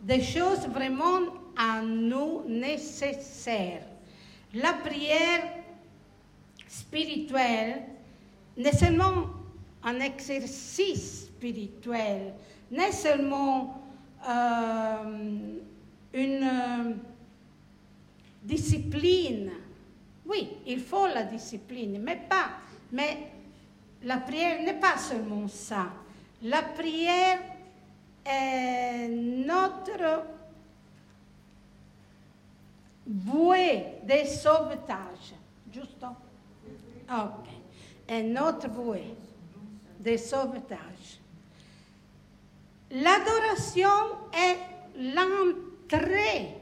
des 0.02 0.22
choses 0.22 0.66
vraiment 0.68 1.20
à 1.56 1.82
nous 1.82 2.42
nécessaires. 2.48 3.86
La 4.54 4.72
prière 4.74 5.44
spirituelle 6.68 7.82
n'est 8.56 8.72
seulement 8.72 9.26
un 9.82 10.00
exercice 10.00 11.26
spirituel, 11.26 12.34
n'est 12.70 12.92
seulement 12.92 13.82
euh, 14.28 15.58
une 16.14 16.44
euh, 16.44 16.94
discipline. 18.42 19.50
Oui, 20.26 20.48
il 20.66 20.80
faut 20.80 21.06
la 21.06 21.24
discipline, 21.24 22.00
mais 22.00 22.16
pas. 22.16 22.50
Mais 22.92 23.32
la 24.04 24.18
prière 24.18 24.62
n'est 24.62 24.78
pas 24.78 24.96
seulement 24.98 25.48
ça. 25.48 25.86
La 26.42 26.62
prière 26.62 27.40
est 28.24 29.08
notre 29.08 30.24
bouée 33.06 33.84
de 34.04 34.26
sauvetage. 34.26 35.34
Giusto? 35.72 36.06
Ok. 37.10 37.61
È 38.06 38.20
notre 38.20 38.68
bouée 38.68 39.14
de 39.98 40.16
sauvetage. 40.16 41.20
L'adoration 42.90 44.28
est 44.32 44.58
l'entrée 45.14 46.60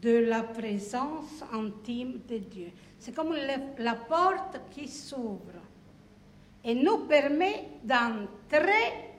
de 0.00 0.18
la 0.28 0.42
présence 0.42 1.42
intime 1.52 2.20
de 2.28 2.38
Dieu. 2.38 2.70
C'est 2.98 3.12
comme 3.14 3.34
la 3.78 3.94
porte 3.94 4.60
qui 4.70 4.86
s'ouvre 4.86 5.60
et 6.62 6.74
nous 6.74 7.06
permet 7.06 7.68
d'entrer 7.82 9.10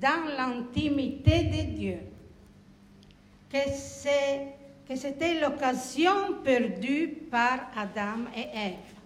dans 0.00 0.24
l'intimité 0.36 1.44
de 1.44 1.76
Dieu. 1.76 1.98
Que 3.50 3.70
c'était 4.96 5.40
l'occasion 5.40 6.40
perdue 6.42 7.08
par 7.30 7.70
Adam 7.76 8.30
et 8.34 8.48
Ève. 8.54 8.98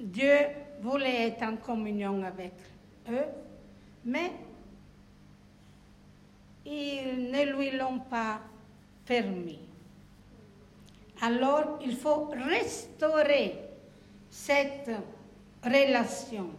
Dieu 0.00 0.36
voulait 0.82 1.28
être 1.28 1.42
en 1.42 1.56
communion 1.56 2.22
avec 2.24 2.52
eux, 3.08 3.24
mais 4.04 4.32
ils 6.66 7.30
ne 7.30 7.56
lui 7.56 7.70
l'ont 7.70 8.00
pas 8.00 8.40
permis. 9.06 9.60
Alors, 11.22 11.78
il 11.84 11.96
faut 11.96 12.26
restaurer 12.26 13.54
cette 14.30 14.90
relation. 15.62 16.50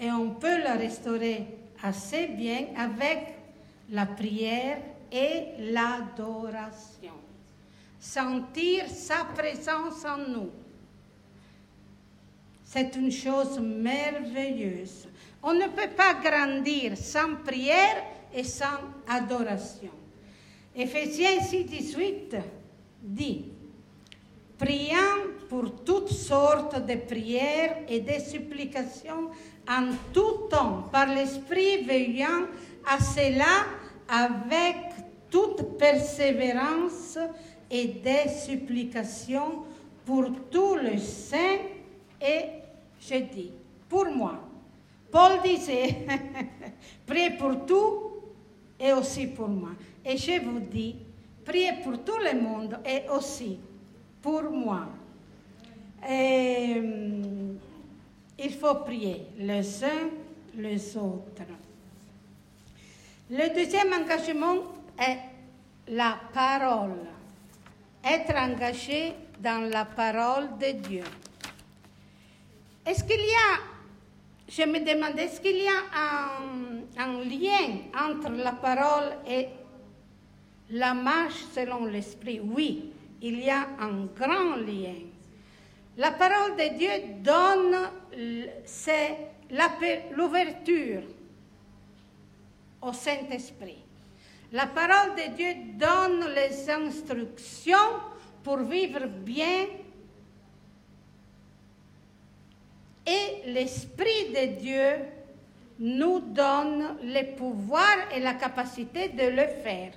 Et 0.00 0.10
on 0.10 0.30
peut 0.30 0.62
la 0.62 0.74
restaurer 0.74 1.46
assez 1.82 2.26
bien 2.26 2.66
avec 2.76 3.33
la 3.90 4.06
prière 4.06 4.78
et 5.10 5.72
l'adoration. 5.72 7.12
Sentir 8.00 8.88
sa 8.88 9.24
présence 9.24 10.04
en 10.04 10.18
nous. 10.18 10.50
C'est 12.64 12.96
une 12.96 13.12
chose 13.12 13.58
merveilleuse. 13.60 15.08
On 15.42 15.54
ne 15.54 15.68
peut 15.68 15.94
pas 15.96 16.14
grandir 16.14 16.96
sans 16.96 17.36
prière 17.44 18.02
et 18.34 18.44
sans 18.44 18.80
adoration. 19.08 19.92
Éphésiens 20.74 21.40
6, 21.40 21.64
18 21.66 22.36
dit, 23.02 23.44
priant 24.58 25.22
pour 25.48 25.84
toutes 25.84 26.08
sortes 26.10 26.84
de 26.84 26.96
prières 26.96 27.84
et 27.88 28.00
de 28.00 28.18
supplications 28.20 29.30
en 29.68 29.90
tout 30.12 30.48
temps, 30.50 30.88
par 30.90 31.06
l'Esprit 31.06 31.84
veillant 31.84 32.46
à 32.86 33.00
cela 33.00 33.66
avec 34.08 34.76
toute 35.30 35.78
persévérance 35.78 37.18
et 37.70 37.86
des 37.86 38.28
supplications 38.28 39.64
pour 40.04 40.26
tous 40.50 40.76
les 40.76 40.98
saints 40.98 41.58
et, 42.20 42.44
je 43.00 43.16
dis, 43.16 43.50
pour 43.88 44.06
moi. 44.06 44.40
Paul 45.10 45.40
disait, 45.42 46.06
priez 47.06 47.30
pour 47.30 47.64
tout 47.66 48.02
et 48.78 48.92
aussi 48.92 49.26
pour 49.28 49.48
moi. 49.48 49.70
Et 50.04 50.16
je 50.16 50.40
vous 50.40 50.60
dis, 50.60 50.96
priez 51.44 51.74
pour 51.82 52.02
tout 52.04 52.18
le 52.18 52.40
monde 52.40 52.78
et 52.84 53.08
aussi 53.10 53.58
pour 54.20 54.42
moi. 54.42 54.86
Et, 56.08 56.82
il 58.36 58.52
faut 58.52 58.74
prier 58.76 59.26
les 59.38 59.84
uns 59.84 60.10
les 60.56 60.96
autres. 60.96 61.42
Le 63.30 63.54
deuxième 63.54 63.92
engagement 63.92 64.56
est 64.98 65.18
la 65.88 66.18
parole. 66.32 67.06
Être 68.04 68.36
engagé 68.36 69.14
dans 69.40 69.68
la 69.70 69.84
parole 69.84 70.58
de 70.58 70.72
Dieu. 70.72 71.04
Est-ce 72.86 73.02
qu'il 73.04 73.20
y 73.20 73.34
a 73.34 73.74
je 74.46 74.62
me 74.62 74.78
demandais, 74.80 75.24
est-ce 75.24 75.40
qu'il 75.40 75.56
y 75.56 75.68
a 75.68 76.38
un, 76.98 77.24
lien 77.24 77.78
entre 77.98 78.30
la 78.30 78.52
parole 78.52 79.16
et 79.26 79.48
la 80.70 80.92
marche 80.94 81.44
selon 81.54 81.86
l'Esprit? 81.86 82.40
Oui, 82.40 82.92
il 83.22 83.40
y 83.40 83.50
a 83.50 83.66
un 83.80 84.04
grand 84.16 84.56
lien. 84.56 84.94
La 85.96 86.10
parole 86.12 86.56
de 86.56 86.76
Dieu 86.76 86.90
donne, 87.22 87.74
l'ouverture 90.14 91.02
au 92.84 92.92
Saint-Esprit. 92.92 93.82
La 94.52 94.66
parole 94.66 95.16
de 95.16 95.34
Dieu 95.34 95.54
donne 95.74 96.32
les 96.34 96.70
instructions 96.70 97.76
pour 98.42 98.58
vivre 98.58 99.06
bien 99.06 99.66
et 103.06 103.42
l'Esprit 103.46 104.28
de 104.28 104.60
Dieu 104.60 104.90
nous 105.78 106.20
donne 106.20 106.98
le 107.02 107.34
pouvoir 107.34 108.12
et 108.14 108.20
la 108.20 108.34
capacité 108.34 109.08
de 109.08 109.28
le 109.28 109.46
faire. 109.62 109.92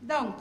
Donc, 0.00 0.36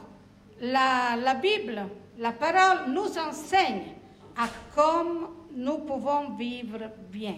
la, 0.62 1.18
la 1.18 1.34
Bible, 1.34 1.86
la 2.18 2.32
parole 2.32 2.92
nous 2.92 3.18
enseigne 3.18 3.94
à 4.38 4.48
comment 4.74 5.32
nous 5.54 5.80
pouvons 5.80 6.30
vivre 6.30 6.90
bien. 7.12 7.36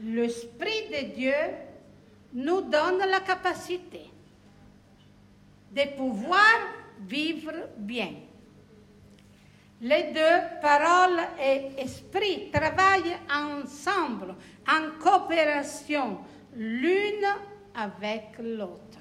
L'Esprit 0.00 0.88
de 0.88 1.14
Dieu 1.14 1.34
nous 2.34 2.62
donne 2.62 2.98
la 2.98 3.20
capacité 3.20 4.10
de 5.70 5.96
pouvoir 5.96 6.56
vivre 7.00 7.52
bien. 7.76 8.12
Les 9.80 10.12
deux, 10.12 10.60
parole 10.60 11.18
et 11.40 11.80
esprit, 11.80 12.50
travaillent 12.52 13.16
ensemble, 13.28 14.34
en 14.68 14.98
coopération, 15.00 16.18
l'une 16.54 17.26
avec 17.74 18.38
l'autre. 18.38 19.00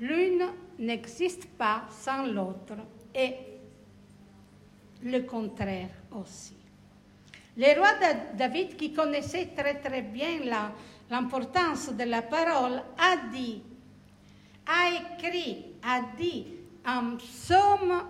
L'une 0.00 0.46
n'existe 0.78 1.46
pas 1.46 1.84
sans 1.90 2.26
l'autre 2.26 2.74
et 3.14 3.34
le 5.04 5.20
contraire 5.20 5.90
aussi. 6.10 6.56
Le 7.56 7.78
roi 7.78 7.90
David, 8.34 8.76
qui 8.76 8.92
connaissait 8.92 9.50
très 9.54 9.74
très 9.74 10.02
bien 10.02 10.40
l'importance 11.10 11.92
de 11.92 12.04
la 12.04 12.22
parole, 12.22 12.82
a 12.96 13.16
dit, 13.32 13.62
a 14.66 14.90
écrit, 14.94 15.66
a 15.82 16.02
dit 16.16 16.46
un 16.84 17.16
psaume 17.16 18.02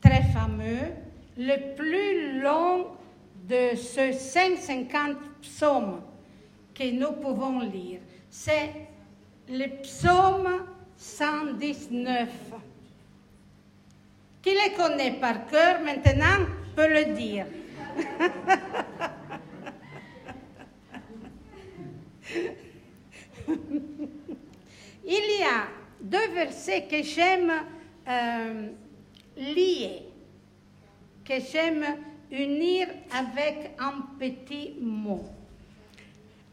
très 0.00 0.22
fameux, 0.24 0.92
le 1.38 1.74
plus 1.74 2.40
long 2.40 2.88
de 3.48 3.76
ce 3.76 4.12
150 4.12 5.16
psaumes 5.40 6.02
que 6.74 6.90
nous 6.90 7.12
pouvons 7.12 7.60
lire. 7.60 8.00
C'est 8.28 8.72
le 9.48 9.82
psaume 9.82 10.66
119. 10.96 12.28
Qui 14.42 14.50
le 14.50 14.76
connaît 14.76 15.18
par 15.18 15.46
cœur 15.46 15.80
maintenant 15.82 16.46
peut 16.74 16.88
le 16.88 17.14
dire. 17.14 17.46
Il 25.08 25.38
y 25.38 25.42
a 25.42 25.68
deux 26.00 26.28
versets 26.28 26.86
que 26.90 27.02
j'aime 27.02 27.52
euh, 28.08 28.68
lier, 29.36 30.02
que 31.24 31.34
j'aime 31.40 31.84
unir 32.30 32.88
avec 33.12 33.72
un 33.78 34.02
petit 34.18 34.74
mot. 34.80 35.24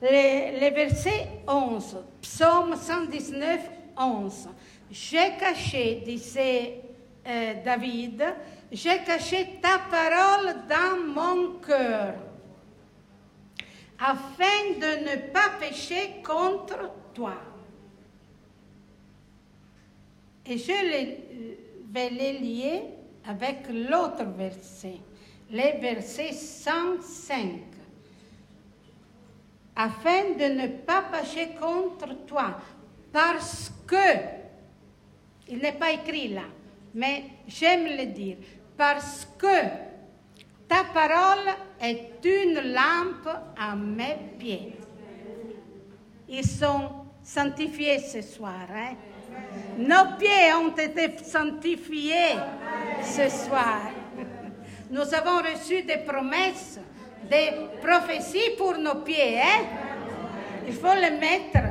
Le, 0.01 0.73
verset 0.73 1.29
11, 1.47 1.97
psaume 2.21 2.75
119, 2.75 3.59
11. 3.97 4.49
J'ai 4.91 5.31
caché, 5.39 6.03
disait 6.05 6.81
euh, 7.25 7.53
David, 7.63 8.23
j'ai 8.71 8.99
caché 9.05 9.59
ta 9.61 9.79
parole 9.89 10.55
dans 10.67 11.13
mon 11.13 11.59
cœur, 11.59 12.15
afin 14.03 14.73
de 14.81 15.09
ne 15.09 15.31
pas 15.31 15.51
pécher 15.59 16.21
contre 16.21 16.91
toi. 17.13 17.35
Et 20.45 20.57
je 20.57 20.73
vais 21.89 22.09
les 22.09 22.33
lier 22.39 22.83
avec 23.25 23.59
l'autre 23.69 24.25
verset, 24.25 24.97
le 25.49 25.79
verset 25.79 26.33
105. 26.33 27.61
Afin 29.77 30.31
de 30.37 30.53
ne 30.53 30.67
pas 30.67 31.03
pécher 31.03 31.55
contre 31.59 32.25
toi, 32.25 32.57
parce 33.13 33.71
que, 33.87 34.17
il 35.47 35.59
n'est 35.59 35.71
pas 35.71 35.93
écrit 35.93 36.27
là, 36.27 36.43
mais 36.93 37.23
j'aime 37.47 37.85
le 37.85 38.07
dire, 38.07 38.37
parce 38.75 39.25
que 39.37 39.92
ta 40.73 40.85
parole 40.85 41.53
est 41.79 42.25
une 42.25 42.73
lampe 42.73 43.29
à 43.55 43.75
mes 43.75 44.17
pieds. 44.39 44.73
Ils 46.27 46.47
sont 46.47 46.89
sanctifiés 47.21 47.99
ce 47.99 48.23
soir. 48.23 48.65
Hein? 48.73 48.95
Nos 49.77 50.17
pieds 50.17 50.51
ont 50.55 50.75
été 50.75 51.23
sanctifiés 51.23 52.39
ce 53.03 53.29
soir. 53.29 53.91
Nous 54.89 55.13
avons 55.13 55.43
reçu 55.47 55.83
des 55.83 55.97
promesses, 55.97 56.79
des 57.29 57.51
prophéties 57.79 58.55
pour 58.57 58.75
nos 58.75 58.95
pieds. 59.03 59.39
Hein? 59.39 59.65
Il 60.65 60.73
faut 60.73 60.95
les 60.95 61.11
mettre, 61.11 61.69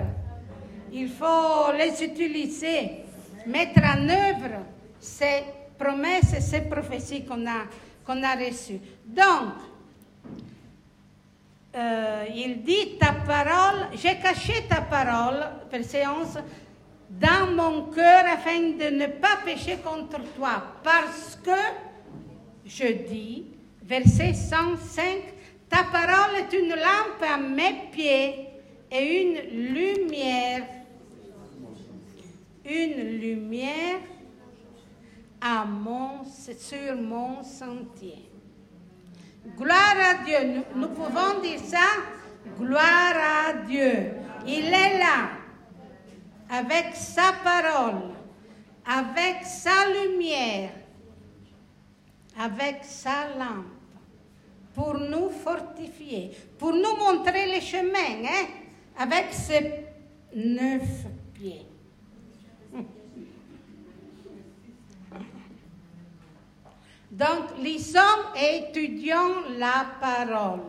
il 0.93 1.09
faut 1.09 1.73
les 1.77 2.05
utiliser, 2.05 3.05
mettre 3.47 3.81
en 3.81 4.09
œuvre 4.09 4.61
ces 5.01 5.43
promesses 5.77 6.35
et 6.37 6.41
ces 6.41 6.61
prophéties 6.61 7.25
qu'on 7.25 7.45
a, 7.49 7.65
qu'on 8.07 8.23
a 8.23 8.37
reçues. 8.37 8.81
Donc, 9.13 9.53
euh, 11.75 12.25
il 12.35 12.63
dit 12.63 12.97
ta 12.99 13.13
parole, 13.13 13.89
j'ai 13.95 14.17
caché 14.19 14.65
ta 14.67 14.81
parole, 14.81 15.45
verset 15.71 16.07
11, 16.07 16.39
dans 17.11 17.51
mon 17.55 17.91
cœur 17.91 18.25
afin 18.27 18.59
de 18.59 18.89
ne 18.91 19.07
pas 19.07 19.37
pécher 19.45 19.77
contre 19.85 20.19
toi, 20.35 20.63
parce 20.83 21.39
que, 21.45 21.51
je 22.65 22.87
dis, 23.07 23.49
verset 23.83 24.33
105, 24.33 25.03
ta 25.69 25.85
parole 25.85 26.37
est 26.37 26.57
une 26.57 26.71
lampe 26.71 27.23
à 27.23 27.37
mes 27.37 27.91
pieds 27.93 28.49
et 28.91 29.23
une 29.23 29.75
lumière, 29.75 30.65
une 32.65 33.19
lumière 33.21 34.01
à 35.39 35.67
mon, 35.67 36.25
sur 36.25 36.97
mon 36.97 37.43
sentier. 37.43 38.32
Gloire 39.45 39.97
à 39.99 40.25
Dieu. 40.25 40.63
Nous, 40.75 40.89
pouvons 40.89 41.41
dire 41.43 41.59
ça. 41.59 41.79
Gloire 42.59 43.15
à 43.17 43.53
Dieu. 43.67 44.13
Il 44.47 44.67
est 44.67 44.99
là 44.99 45.31
avec 46.51 46.95
sa 46.95 47.33
parole, 47.45 48.15
avec 48.85 49.45
sa 49.45 49.89
lumière, 49.89 50.71
avec 52.39 52.79
sa 52.83 53.29
lampe 53.39 53.67
pour 54.75 54.99
nous 54.99 55.31
fortifier, 55.31 56.33
pour 56.59 56.73
nous 56.73 56.97
montrer 56.97 57.55
le 57.55 57.61
chemin, 57.61 58.25
hein, 58.25 58.47
avec 58.99 59.33
ses 59.33 59.85
neuf 60.35 61.07
pieds. 61.35 61.72
Donc, 67.13 67.59
lisons 67.59 68.01
et 68.35 68.69
étudions 68.69 69.43
la 69.59 69.85
parole. 70.01 70.61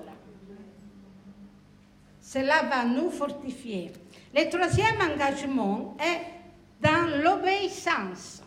Cela 2.21 2.63
va 2.63 2.83
nous 2.83 3.09
fortifier. 3.09 3.93
Le 4.35 4.49
troisième 4.49 4.99
engagement 4.99 5.95
est 6.01 6.85
dans 6.85 7.23
l'obéissance. 7.23 8.43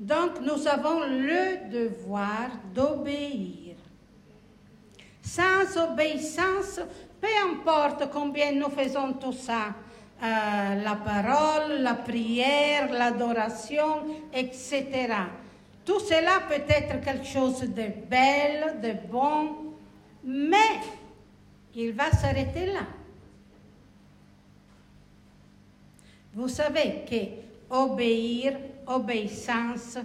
Donc, 0.00 0.40
nous 0.40 0.66
avons 0.66 0.98
le 1.06 1.70
devoir 1.70 2.50
d'obéir. 2.74 3.76
Sans 5.22 5.76
obéissance, 5.78 6.80
peu 7.20 7.28
importe 7.52 8.10
combien 8.12 8.50
nous 8.50 8.70
faisons 8.70 9.12
tout 9.12 9.32
ça, 9.32 9.74
euh, 10.20 10.82
la 10.82 10.96
parole, 10.96 11.82
la 11.82 11.94
prière, 11.94 12.90
l'adoration, 12.90 14.02
etc. 14.32 15.14
Tout 15.84 16.00
cela 16.00 16.40
peut 16.48 16.64
être 16.66 17.00
quelque 17.04 17.26
chose 17.26 17.60
de 17.60 17.88
bel, 18.08 18.80
de 18.80 18.94
bon, 19.10 19.74
mais 20.24 20.80
il 21.74 21.92
va 21.92 22.10
s'arrêter 22.10 22.66
là. 22.66 22.86
Vous 26.32 26.48
savez 26.48 27.04
que 27.08 27.74
obéir, 27.74 28.56
obéissance 28.86 29.98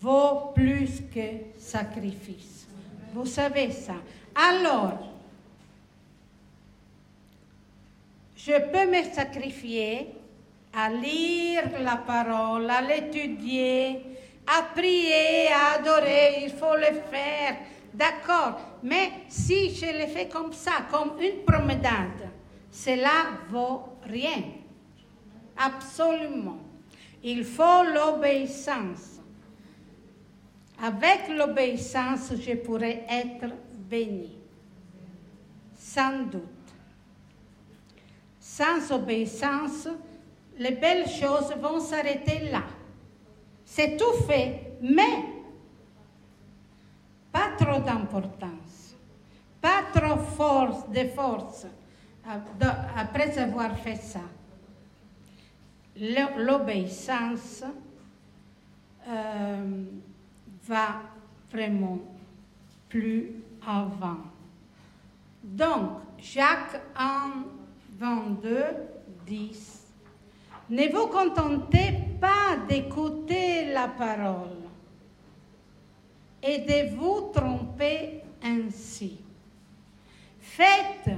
vaut 0.00 0.52
plus 0.54 1.02
que 1.12 1.58
sacrifice. 1.58 2.66
Vous 3.12 3.26
savez 3.26 3.72
ça. 3.72 3.96
Alors, 4.34 5.12
je 8.36 8.52
peux 8.52 8.90
me 8.90 9.02
sacrifier 9.12 10.14
à 10.72 10.88
lire 10.88 11.64
la 11.82 11.96
parole, 11.96 12.70
à 12.70 12.80
l'étudier, 12.80 14.09
à 14.52 14.62
prier, 14.62 15.48
à 15.48 15.78
adorer, 15.78 16.42
il 16.44 16.50
faut 16.50 16.76
le 16.76 17.00
faire, 17.08 17.56
d'accord. 17.94 18.60
Mais 18.82 19.12
si 19.28 19.74
je 19.74 19.86
le 19.86 20.06
fais 20.06 20.28
comme 20.28 20.52
ça, 20.52 20.72
comme 20.90 21.12
une 21.20 21.44
promenade, 21.44 22.30
cela 22.70 23.38
vaut 23.48 23.98
rien. 24.04 24.42
Absolument. 25.56 26.58
Il 27.22 27.44
faut 27.44 27.84
l'obéissance. 27.94 29.20
Avec 30.82 31.28
l'obéissance, 31.28 32.32
je 32.40 32.54
pourrais 32.54 33.04
être 33.08 33.52
béni. 33.72 34.38
Sans 35.76 36.22
doute. 36.22 36.42
Sans 38.40 38.90
obéissance, 38.90 39.86
les 40.58 40.72
belles 40.72 41.08
choses 41.08 41.54
vont 41.60 41.78
s'arrêter 41.78 42.50
là. 42.50 42.62
C'est 43.72 43.96
tout 43.96 44.24
fait, 44.26 44.72
mais 44.82 45.26
pas 47.30 47.52
trop 47.56 47.80
d'importance, 47.80 48.96
pas 49.60 49.84
trop 49.94 50.16
de 50.92 51.08
force 51.14 51.66
après 52.96 53.38
avoir 53.38 53.78
fait 53.78 53.94
ça. 53.94 54.22
L'obéissance 56.36 57.62
euh, 59.06 59.84
va 60.64 61.02
vraiment 61.52 62.00
plus 62.88 63.30
avant. 63.64 64.18
Donc, 65.44 66.00
Jacques 66.18 66.80
1, 66.96 67.44
22, 68.00 68.64
10. 69.28 69.79
Ne 70.70 70.86
vous 70.88 71.08
contentez 71.08 71.94
pas 72.20 72.56
d'écouter 72.68 73.72
la 73.72 73.88
parole 73.88 74.56
et 76.40 76.58
de 76.58 76.94
vous 76.94 77.32
tromper 77.34 78.20
ainsi. 78.40 79.18
Faites 80.38 81.10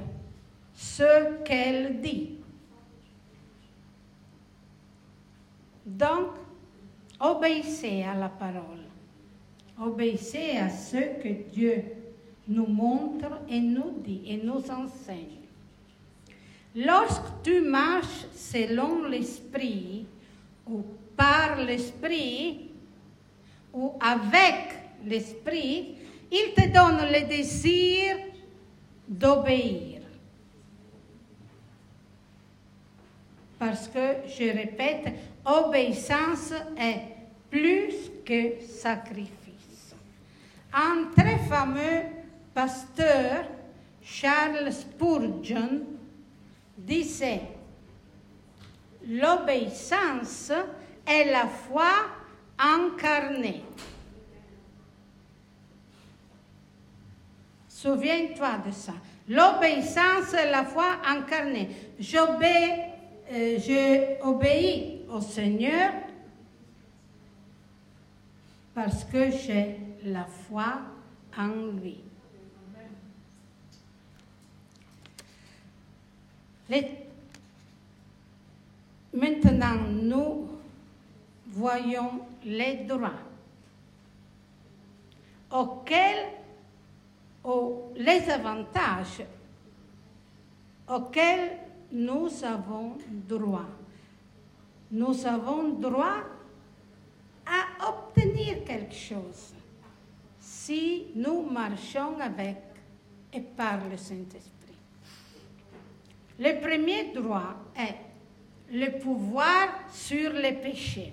ce 0.74 1.42
qu'elle 1.44 2.00
dit. 2.00 2.30
Donc, 5.84 6.28
obéissez 7.20 8.04
à 8.04 8.14
la 8.14 8.30
parole. 8.30 8.86
Obéissez 9.78 10.56
à 10.56 10.70
ce 10.70 10.96
que 11.22 11.50
Dieu 11.52 11.84
nous 12.48 12.66
montre 12.66 13.40
et 13.50 13.60
nous 13.60 13.98
dit 13.98 14.22
et 14.26 14.38
nous 14.38 14.70
enseigne. 14.70 15.41
Lorsque 16.74 17.42
tu 17.42 17.60
marches 17.60 18.26
selon 18.34 19.04
l'esprit 19.04 20.06
ou 20.66 20.82
par 21.16 21.56
l'esprit 21.56 22.70
ou 23.74 23.92
avec 24.00 24.74
l'esprit, 25.04 25.96
il 26.30 26.54
te 26.54 26.68
donne 26.68 27.12
le 27.12 27.28
désir 27.28 28.16
d'obéir. 29.06 30.00
Parce 33.58 33.86
que, 33.88 34.26
je 34.26 34.44
répète, 34.44 35.12
obéissance 35.44 36.52
est 36.78 37.02
plus 37.50 38.10
que 38.24 38.60
sacrifice. 38.60 39.94
Un 40.72 41.10
très 41.14 41.38
fameux 41.38 42.02
pasteur, 42.54 43.44
Charles 44.02 44.72
Spurgeon, 44.72 45.91
disait, 46.86 47.42
l'obéissance 49.06 50.52
est 51.06 51.30
la 51.30 51.46
foi 51.46 51.90
incarnée. 52.58 53.64
Souviens-toi 57.68 58.58
de 58.66 58.70
ça. 58.70 58.92
L'obéissance 59.28 60.34
est 60.34 60.50
la 60.50 60.64
foi 60.64 60.98
incarnée. 61.04 61.68
J'obéis, 61.98 62.80
euh, 63.32 63.58
je 63.58 64.22
au 65.10 65.20
Seigneur 65.20 65.92
parce 68.74 69.04
que 69.04 69.30
j'ai 69.30 69.76
la 70.04 70.24
foi 70.24 70.80
en 71.36 71.72
lui. 71.80 72.01
Maintenant, 79.12 79.76
nous 79.90 80.48
voyons 81.48 82.20
les 82.44 82.84
droits 82.88 83.10
auxquels, 85.50 86.28
les 87.96 88.30
avantages 88.30 89.22
auxquels 90.88 91.58
nous 91.92 92.28
avons 92.42 92.96
droit. 93.28 93.68
Nous 94.90 95.26
avons 95.26 95.68
droit 95.70 96.22
à 97.46 97.88
obtenir 97.88 98.64
quelque 98.64 98.94
chose 98.94 99.54
si 100.40 101.08
nous 101.14 101.42
marchons 101.42 102.18
avec 102.18 102.56
et 103.32 103.40
par 103.40 103.78
le 103.90 103.96
Saint-Esprit. 103.96 104.61
Le 106.38 106.60
premier 106.60 107.12
droit 107.12 107.54
est 107.76 107.96
le 108.72 108.98
pouvoir 108.98 109.68
sur 109.92 110.32
les 110.32 110.52
péchés. 110.52 111.12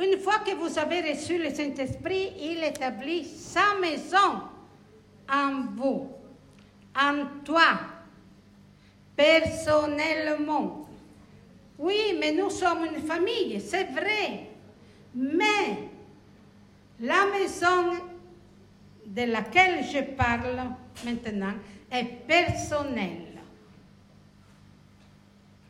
Une 0.00 0.18
fois 0.18 0.38
que 0.40 0.54
vous 0.54 0.78
avez 0.78 1.00
reçu 1.12 1.38
le 1.38 1.50
Saint-Esprit, 1.50 2.32
il 2.38 2.62
établit 2.64 3.24
sa 3.24 3.78
maison 3.80 4.42
en 5.30 5.62
vous, 5.76 6.10
en 6.96 7.24
toi, 7.44 7.78
personnellement. 9.16 10.88
Oui, 11.78 12.16
mais 12.18 12.32
nous 12.32 12.50
sommes 12.50 12.86
une 12.86 13.02
famille, 13.02 13.60
c'est 13.60 13.90
vrai. 13.92 14.48
Mais 15.14 15.88
la 17.00 17.26
maison 17.26 17.98
de 19.06 19.22
laquelle 19.22 19.84
je 19.84 20.02
parle 20.14 20.60
maintenant 21.04 21.54
est 21.90 22.04
personnelle 22.26 23.31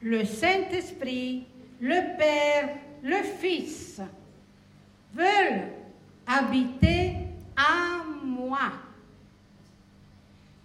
le 0.02 0.24
Saint-Esprit, 0.24 1.46
le 1.80 2.16
Père, 2.16 2.76
le 3.02 3.22
Fils 3.38 4.00
veulent 5.14 5.68
habiter 6.26 7.16
en 7.56 8.24
moi. 8.24 8.72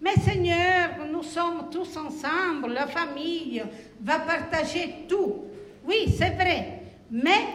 Mais 0.00 0.14
Seigneur, 0.14 0.90
nous 1.10 1.22
sommes 1.22 1.70
tous 1.70 1.96
ensemble, 1.96 2.72
la 2.72 2.86
famille 2.86 3.62
va 4.00 4.20
partager 4.20 5.06
tout. 5.08 5.44
Oui, 5.84 6.14
c'est 6.16 6.30
vrai, 6.30 6.82
mais 7.10 7.46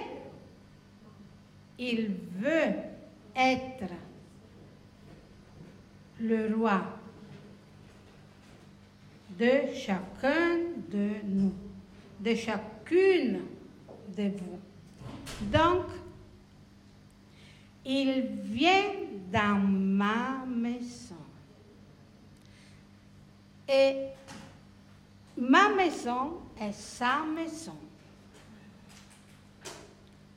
il 1.80 2.12
veut 2.38 2.74
être 3.36 3.92
le 6.20 6.56
roi 6.56 6.82
de 9.38 9.74
chacun 9.74 10.60
de 10.90 11.10
nous 11.26 11.54
de 12.24 12.36
chacune 12.36 13.42
de 14.16 14.24
vous. 14.24 14.60
Donc, 15.52 15.88
il 17.86 18.22
vient 18.44 18.94
dans 19.32 19.60
ma 19.60 20.46
maison. 20.46 21.16
Et 23.68 23.96
ma 25.38 25.70
maison 25.70 26.40
est 26.60 26.72
sa 26.72 27.24
maison. 27.24 27.76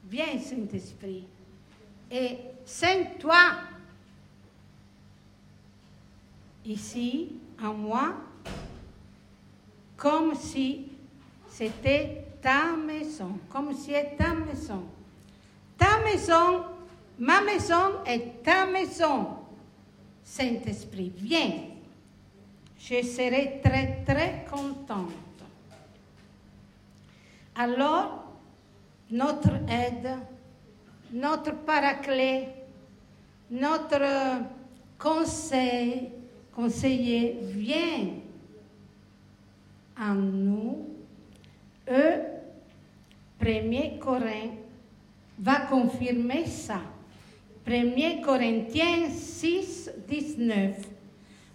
Viens, 0.08 0.38
Saint-Esprit, 0.38 1.24
et 2.10 2.38
c'est 2.64 3.18
toi 3.18 3.58
ici, 6.64 7.32
en 7.62 7.74
moi, 7.74 8.14
comme 9.96 10.34
si 10.34 10.95
c'était 11.56 12.24
ta 12.42 12.76
maison, 12.76 13.38
comme 13.48 13.72
si 13.72 13.86
c'était 13.86 14.14
ta 14.16 14.34
maison. 14.34 14.82
Ta 15.78 16.00
maison, 16.04 16.64
ma 17.18 17.40
maison 17.40 18.04
est 18.04 18.42
ta 18.42 18.66
maison. 18.66 19.28
Saint-Esprit, 20.22 21.12
viens. 21.16 21.52
Je 22.78 23.02
serai 23.02 23.60
très, 23.64 24.04
très 24.04 24.44
contente. 24.50 25.12
Alors, 27.54 28.26
notre 29.10 29.54
aide, 29.70 30.10
notre 31.10 31.54
paraclet, 31.54 32.48
notre 33.50 34.42
conseil, 34.98 36.10
conseiller 36.54 37.38
vient 37.40 38.10
en 39.98 40.14
nous. 40.14 40.95
Eux, 41.90 42.20
1 43.40 43.98
Corinthiens, 43.98 44.50
va 45.38 45.60
confirmer 45.60 46.46
ça. 46.46 46.80
1 47.66 48.22
Corinthiens 48.22 49.10
6, 49.10 49.90
19. 50.08 50.76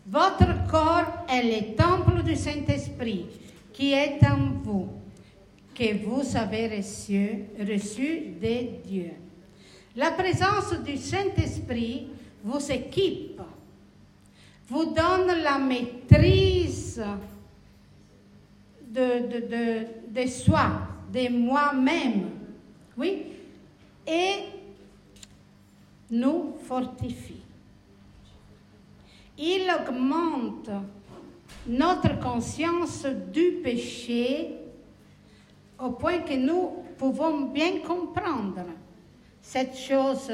Votre 0.08 0.68
corps 0.70 1.26
est 1.30 1.44
le 1.44 1.76
temple 1.76 2.24
du 2.24 2.36
Saint-Esprit 2.36 3.26
qui 3.74 3.94
est 3.94 4.20
en 4.26 4.60
vous, 4.64 4.90
que 5.74 6.06
vous 6.06 6.36
avez 6.36 6.78
reçu, 6.78 7.46
reçu 7.60 8.36
de 8.42 8.88
Dieu. 8.88 9.12
La 9.96 10.12
présence 10.12 10.74
du 10.84 10.98
Saint-Esprit 10.98 12.08
vous 12.44 12.72
équipe, 12.72 13.42
vous 14.68 14.86
donne 14.86 15.42
la 15.44 15.58
maîtrise 15.58 17.04
de, 18.90 20.01
de 20.12 20.28
soi, 20.28 20.72
de 21.12 21.30
moi-même. 21.30 22.30
Oui, 22.98 23.24
et 24.06 24.36
nous 26.10 26.54
fortifie. 26.68 27.42
Il 29.38 29.72
augmente 29.72 30.70
notre 31.68 32.20
conscience 32.20 33.06
du 33.32 33.62
péché 33.64 34.58
au 35.80 35.92
point 35.92 36.20
que 36.20 36.34
nous 36.34 36.84
pouvons 36.98 37.46
bien 37.52 37.80
comprendre 37.80 38.66
cette 39.42 39.76
chose 39.76 40.32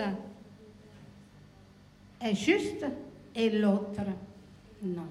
est 2.20 2.36
juste 2.36 2.86
et 3.36 3.50
l'autre 3.52 4.02
non. 4.84 5.08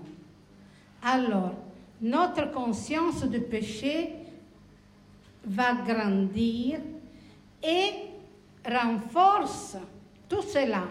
Alors, 1.03 1.55
notre 2.01 2.51
conscience 2.53 3.25
du 3.25 3.41
péché 3.41 4.26
va 5.47 5.75
grandir 5.75 6.81
et 7.63 7.93
renforce 8.69 9.77
tout 10.29 10.43
cela, 10.43 10.89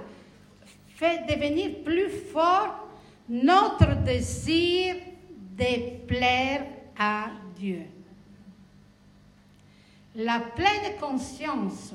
fait 0.88 1.26
devenir 1.28 1.84
plus 1.84 2.10
fort 2.10 2.88
notre 3.28 3.96
désir 4.04 4.96
de 5.58 6.06
plaire 6.06 6.66
à 6.98 7.32
Dieu. 7.58 7.84
La 10.16 10.40
pleine 10.40 10.98
conscience 11.00 11.94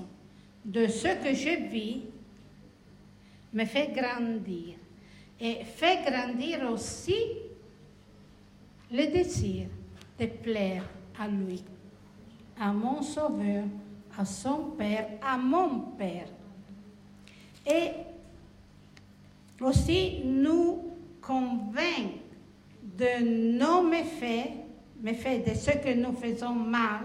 de 0.65 0.87
ce 0.87 1.09
que 1.23 1.35
je 1.35 1.71
vis 1.71 2.03
me 3.53 3.65
fait 3.65 3.91
grandir 3.95 4.75
et 5.41 5.65
fait 5.65 6.05
grandir 6.05 6.71
aussi 6.71 7.17
le 8.93 9.07
désir 9.07 9.69
de 10.19 10.27
plaire 10.27 10.85
à 11.19 11.27
lui, 11.29 11.63
à 12.61 12.73
mon 12.73 13.03
Sauveur, 13.03 13.65
à 14.19 14.25
son 14.25 14.73
Père, 14.77 15.09
à 15.23 15.39
mon 15.39 15.81
Père. 15.99 16.29
Et 17.67 17.91
aussi 19.61 20.21
nous 20.25 20.85
convaincre 21.23 22.21
de 22.83 23.57
nos 23.57 23.83
méfaits, 23.83 24.51
méfaits 25.01 25.49
de 25.49 25.55
ce 25.55 25.71
que 25.79 25.95
nous 25.95 26.13
faisons 26.13 26.55
mal, 26.55 27.01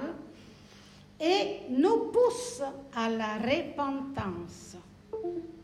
et 1.19 1.61
nous 1.69 2.11
pousse 2.11 2.61
à 2.93 3.09
la 3.09 3.35
repentance. 3.37 4.75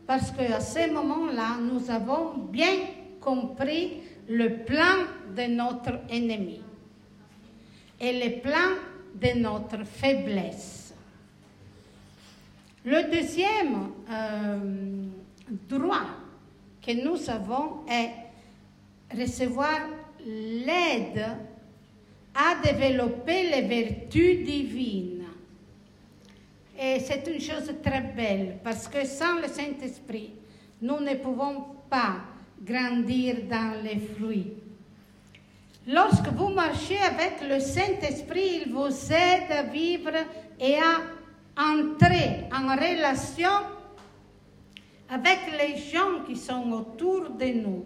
Parce 0.06 0.30
qu'à 0.30 0.60
ce 0.60 0.90
moment-là, 0.90 1.58
nous 1.60 1.90
avons 1.90 2.38
bien 2.50 2.74
compris 3.20 3.98
le 4.28 4.64
plan 4.64 5.04
de 5.36 5.42
notre 5.54 6.00
ennemi 6.08 6.62
et 8.00 8.12
le 8.12 8.40
plan 8.40 8.76
de 9.14 9.38
notre 9.38 9.84
faiblesse. 9.84 10.94
Le 12.84 13.10
deuxième 13.10 13.90
euh, 14.10 15.06
droit 15.68 16.06
que 16.84 16.92
nous 16.92 17.30
avons 17.30 17.86
est 17.88 18.10
recevoir 19.16 19.80
l'aide 20.26 21.24
à 22.34 22.56
développer 22.62 23.50
les 23.50 23.62
vertus 23.62 24.44
divines. 24.44 25.24
Et 26.78 26.98
c'est 27.00 27.24
une 27.32 27.40
chose 27.40 27.72
très 27.82 28.00
belle 28.00 28.58
parce 28.64 28.88
que 28.88 29.04
sans 29.06 29.36
le 29.40 29.46
Saint-Esprit, 29.46 30.32
nous 30.80 30.98
ne 30.98 31.14
pouvons 31.14 31.66
pas 31.88 32.16
grandir 32.60 33.36
dans 33.48 33.80
les 33.82 34.00
fruits. 34.00 34.54
Lorsque 35.86 36.28
vous 36.28 36.48
marchez 36.48 36.98
avec 36.98 37.40
le 37.48 37.58
Saint-Esprit, 37.58 38.62
il 38.64 38.72
vous 38.72 39.12
aide 39.12 39.50
à 39.50 39.64
vivre 39.64 40.12
et 40.60 40.76
à 40.76 41.00
entrer 41.60 42.44
en 42.52 42.72
relation 42.76 43.50
avec 45.10 45.40
les 45.58 45.76
gens 45.78 46.24
qui 46.24 46.36
sont 46.36 46.70
autour 46.70 47.30
de 47.30 47.46
nous, 47.46 47.84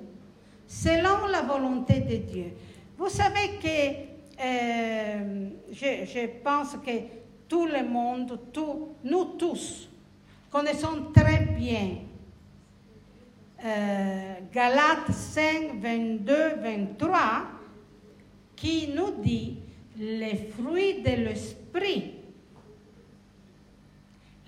selon 0.67 1.27
la 1.29 1.41
volonté 1.41 2.01
de 2.01 2.17
Dieu. 2.17 2.53
Vous 2.99 3.09
savez 3.09 3.59
que 3.63 4.45
euh, 4.45 5.49
je, 5.73 6.27
pense 6.45 6.77
que 6.85 6.91
tout 7.49 7.67
le 7.67 7.83
monde, 7.83 8.39
nous 9.05 9.25
tous, 9.39 9.89
connaissons 10.51 11.13
très 11.15 11.47
bien 11.47 11.97
euh, 13.65 14.35
Galates 14.53 15.11
5, 15.11 15.81
22, 15.81 16.57
23, 16.63 17.56
qui 18.57 18.89
nous 18.89 19.23
dit 19.23 19.59
les 19.99 20.37
fruits 20.37 21.03
de 21.03 21.11
l'esprit. 21.11 22.13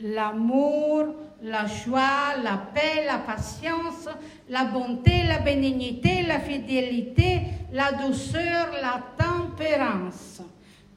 L'amour, 0.00 1.14
la 1.42 1.66
joie, 1.66 2.36
la 2.42 2.56
paix, 2.56 3.04
la 3.06 3.18
patience, 3.18 4.08
la 4.48 4.64
bonté, 4.64 5.24
la 5.24 5.38
bénignité, 5.40 6.22
la 6.22 6.40
fidélité, 6.40 7.42
la 7.72 7.92
douceur, 7.92 8.68
la 8.80 9.02
tempérance. 9.16 10.40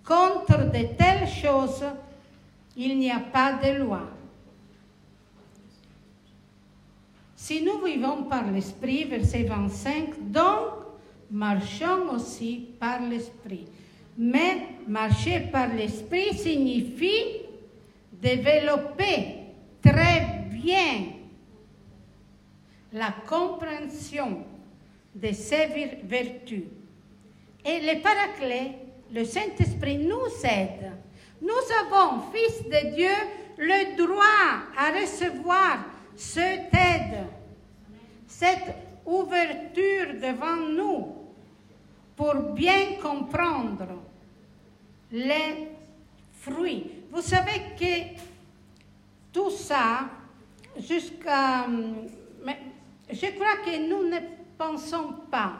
Contre 0.04 0.71
de 0.71 0.95
telles 0.95 1.28
choses, 1.28 1.86
il 2.76 2.97
n'y 2.97 3.12
a 3.12 3.19
pas 3.19 3.54
de 3.54 3.78
loi. 3.80 4.02
Si 7.36 7.63
nous 7.63 7.84
vivons 7.84 8.24
par 8.24 8.50
l'Esprit, 8.52 9.06
verset 9.06 9.43
25, 9.43 10.32
donc 10.32 10.81
marchons 11.32 12.10
aussi 12.13 12.67
par 12.80 13.02
l'Esprit. 13.02 13.65
Mais 14.17 14.67
marcher 14.88 15.48
par 15.52 15.74
l'Esprit 15.74 16.34
signifie 16.34 17.41
développer 18.12 19.36
très 19.82 20.46
bien 20.52 21.13
la 22.94 23.13
compréhension 23.28 24.44
de 25.15 25.32
ces 25.32 25.67
vertus. 26.04 26.63
Et 27.63 27.80
le 27.80 28.02
paraclet 28.02 28.76
le 29.13 29.26
Saint-Esprit 29.26 29.98
nous 29.98 30.28
aide. 30.44 30.91
Nous 31.41 31.50
avons, 31.86 32.22
fils 32.34 32.63
de 32.63 32.96
Dieu, 32.96 33.12
le 33.58 33.98
droit 33.98 34.63
à 34.78 34.91
recevoir 35.00 35.86
cette 36.15 36.74
aide, 36.74 37.26
cette 38.28 38.76
ouverture 39.06 40.13
devant 40.22 40.56
nous 40.56 41.21
pour 42.22 42.54
bien 42.54 42.98
comprendre 43.02 43.88
les 45.12 45.70
fruits. 46.34 46.86
Vous 47.12 47.22
savez 47.22 47.64
que 47.80 48.22
tout 49.34 49.50
ça, 49.50 50.02
jusqu'à... 50.78 51.66
Je 53.12 53.26
crois 53.32 53.58
que 53.66 53.90
nous 53.90 54.08
ne 54.08 54.20
pensons 54.56 55.16
pas 55.32 55.54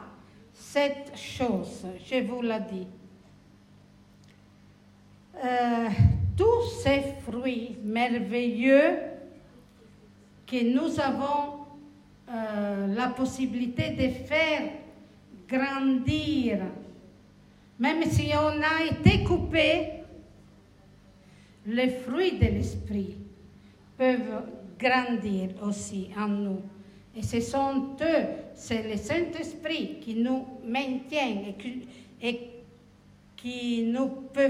cette 0.54 1.16
chose, 1.16 1.84
je 2.08 2.22
vous 2.22 2.42
l'ai 2.42 2.60
dit. 2.70 2.86
Euh, 5.44 5.88
tous 6.36 6.80
ces 6.84 7.02
fruits 7.28 7.76
merveilleux 7.82 8.98
que 10.46 10.62
nous 10.72 11.00
avons 11.00 11.66
euh, 12.30 12.86
la 12.94 13.08
possibilité 13.08 13.90
de 13.90 14.26
faire 14.26 14.81
grandir, 15.52 16.58
même 17.78 18.02
si 18.04 18.30
on 18.34 18.62
a 18.62 18.84
été 18.90 19.22
coupé, 19.22 19.88
les 21.66 21.90
fruits 21.90 22.38
de 22.38 22.46
l'esprit 22.46 23.16
peuvent 23.98 24.44
grandir 24.78 25.50
aussi 25.62 26.08
en 26.16 26.28
nous. 26.28 26.62
Et 27.14 27.22
ce 27.22 27.40
sont 27.40 27.96
eux, 28.00 28.26
c'est 28.54 28.88
le 28.90 28.96
Saint-Esprit 28.96 29.98
qui 30.00 30.14
nous 30.14 30.46
maintient 30.64 31.42
et 32.22 32.40
qui, 33.36 33.84
euh, 33.84 33.92
nous 33.92 34.08
peut 34.24 34.48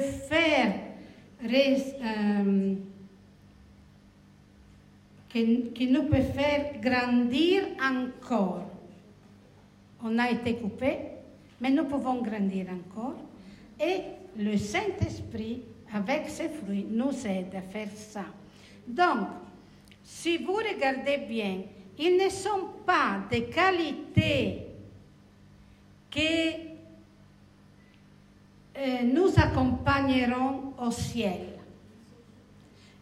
faire 6.22 6.80
grandir 6.80 7.64
encore. 7.82 8.71
On 10.04 10.18
a 10.18 10.30
été 10.30 10.56
coupé, 10.56 10.98
mais 11.60 11.70
nous 11.70 11.84
pouvons 11.84 12.22
grandir 12.22 12.66
encore. 12.70 13.14
Et 13.80 14.00
le 14.36 14.56
Saint-Esprit, 14.56 15.62
avec 15.92 16.28
ses 16.28 16.48
fruits, 16.48 16.86
nous 16.88 17.26
aide 17.26 17.54
à 17.54 17.62
faire 17.62 17.90
ça. 17.94 18.24
Donc, 18.86 19.28
si 20.02 20.38
vous 20.38 20.54
regardez 20.54 21.18
bien, 21.28 21.62
ils 21.98 22.16
ne 22.16 22.28
sont 22.28 22.68
pas 22.84 23.20
des 23.30 23.44
qualités 23.44 24.66
que 26.10 26.72
euh, 28.76 29.02
nous 29.04 29.30
accompagneront 29.36 30.72
au 30.80 30.90
ciel. 30.90 31.52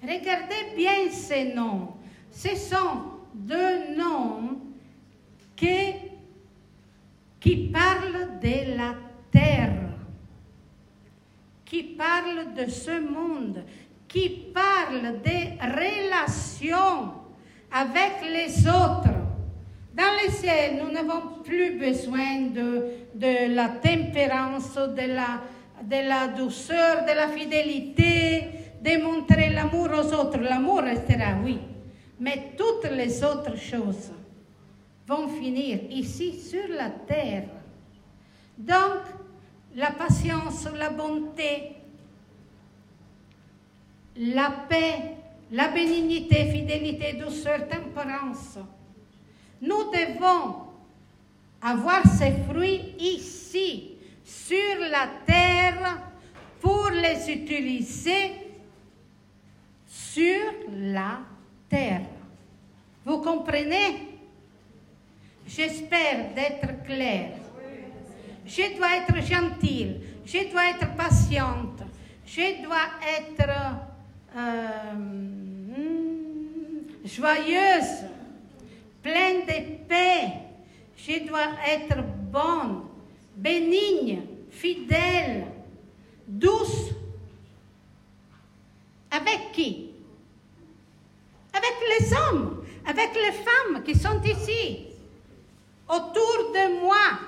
Regardez 0.03 0.75
bien 0.77 1.11
ces 1.11 1.53
noms. 1.55 1.89
Ce 2.31 2.55
sont 2.57 3.03
deux 3.35 3.95
noms 3.97 4.59
qui, 5.57 5.95
qui 7.41 7.71
parlent 7.73 8.39
de 8.41 8.77
la 8.77 8.95
terre, 9.31 9.73
qui 11.65 11.83
parlent 11.83 12.53
de 12.55 12.71
ce 12.71 13.01
monde, 13.01 13.65
qui 14.07 14.29
parlent 14.53 15.21
des 15.23 15.57
relations 15.63 17.13
avec 17.73 18.31
les 18.31 18.67
autres. 18.69 19.09
Dans 19.95 20.13
le 20.23 20.31
ciel, 20.31 20.83
nous 20.83 20.93
n'avons 20.93 21.43
plus 21.43 21.79
besoin 21.79 22.43
de, 22.55 22.85
de 23.15 23.55
la 23.55 23.69
tempérance, 23.69 24.75
de 24.75 25.15
la, 25.15 25.41
de 25.83 26.09
la 26.09 26.29
douceur, 26.29 27.05
de 27.05 27.15
la 27.15 27.29
fidélité, 27.29 28.45
de 28.83 29.03
montrer 29.03 29.51
l'amour 29.51 29.89
aux 29.93 30.13
autres. 30.15 30.39
L'amour 30.39 30.83
restera, 30.83 31.37
oui. 31.43 31.59
Mais 32.19 32.53
toutes 32.57 32.91
les 32.93 33.25
autres 33.25 33.57
choses 33.57 34.11
vont 35.11 35.27
finir 35.27 35.81
ici 35.91 36.41
sur 36.41 36.69
la 36.69 36.89
terre. 36.89 37.49
Donc, 38.57 39.03
la 39.75 39.91
patience, 39.91 40.69
la 40.77 40.91
bonté, 40.91 41.73
la 44.17 44.51
paix, 44.69 45.17
la 45.51 45.69
bénignité, 45.69 46.45
fidélité, 46.53 47.15
douceur, 47.15 47.69
tempérance. 47.69 48.59
Nous 49.61 49.91
devons 49.91 50.69
avoir 51.61 52.07
ces 52.07 52.33
fruits 52.49 52.95
ici, 53.01 53.97
sur 54.25 54.79
la 54.79 55.09
terre, 55.27 55.99
pour 56.61 56.89
les 56.91 57.33
utiliser 57.33 58.33
sur 59.89 60.53
la 60.73 61.19
terre. 61.69 62.03
Vous 63.05 63.21
comprenez? 63.21 64.10
J'espère 65.57 66.33
d'être 66.33 66.85
clair. 66.85 67.33
Je 68.47 68.77
dois 68.77 68.99
être 68.99 69.21
gentille, 69.21 70.01
je 70.25 70.49
dois 70.51 70.71
être 70.71 70.95
patiente, 70.95 71.83
je 72.25 72.63
dois 72.63 72.87
être 73.19 73.51
euh, 74.37 74.95
hmm, 74.95 76.83
joyeuse, 77.05 78.05
pleine 79.03 79.41
de 79.41 79.87
paix. 79.89 80.35
Je 80.97 81.27
dois 81.27 81.49
être 81.67 82.01
bonne, 82.31 82.83
bénigne, 83.37 84.23
fidèle, 84.51 85.47
douce. 86.29 86.91
Avec 89.11 89.51
qui? 89.53 89.91
Avec 91.53 91.75
les 91.89 92.13
hommes, 92.13 92.65
avec 92.87 93.15
les 93.15 93.33
femmes 93.33 93.83
qui 93.83 93.97
sont 93.99 94.23
ici, 94.23 94.90
autour 95.91 96.53
de 96.55 96.81
moi. 96.81 97.19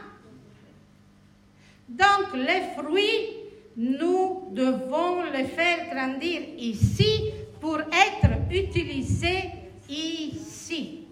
Donc 1.89 2.35
les 2.35 2.75
fruits 2.77 3.43
nous 3.77 4.49
devons 4.53 5.23
les 5.33 5.45
faire 5.45 5.93
grandir 5.93 6.43
ici 6.59 7.31
pour 7.61 7.79
être 7.81 8.51
utilisés 8.51 9.51
ici. 9.89 11.07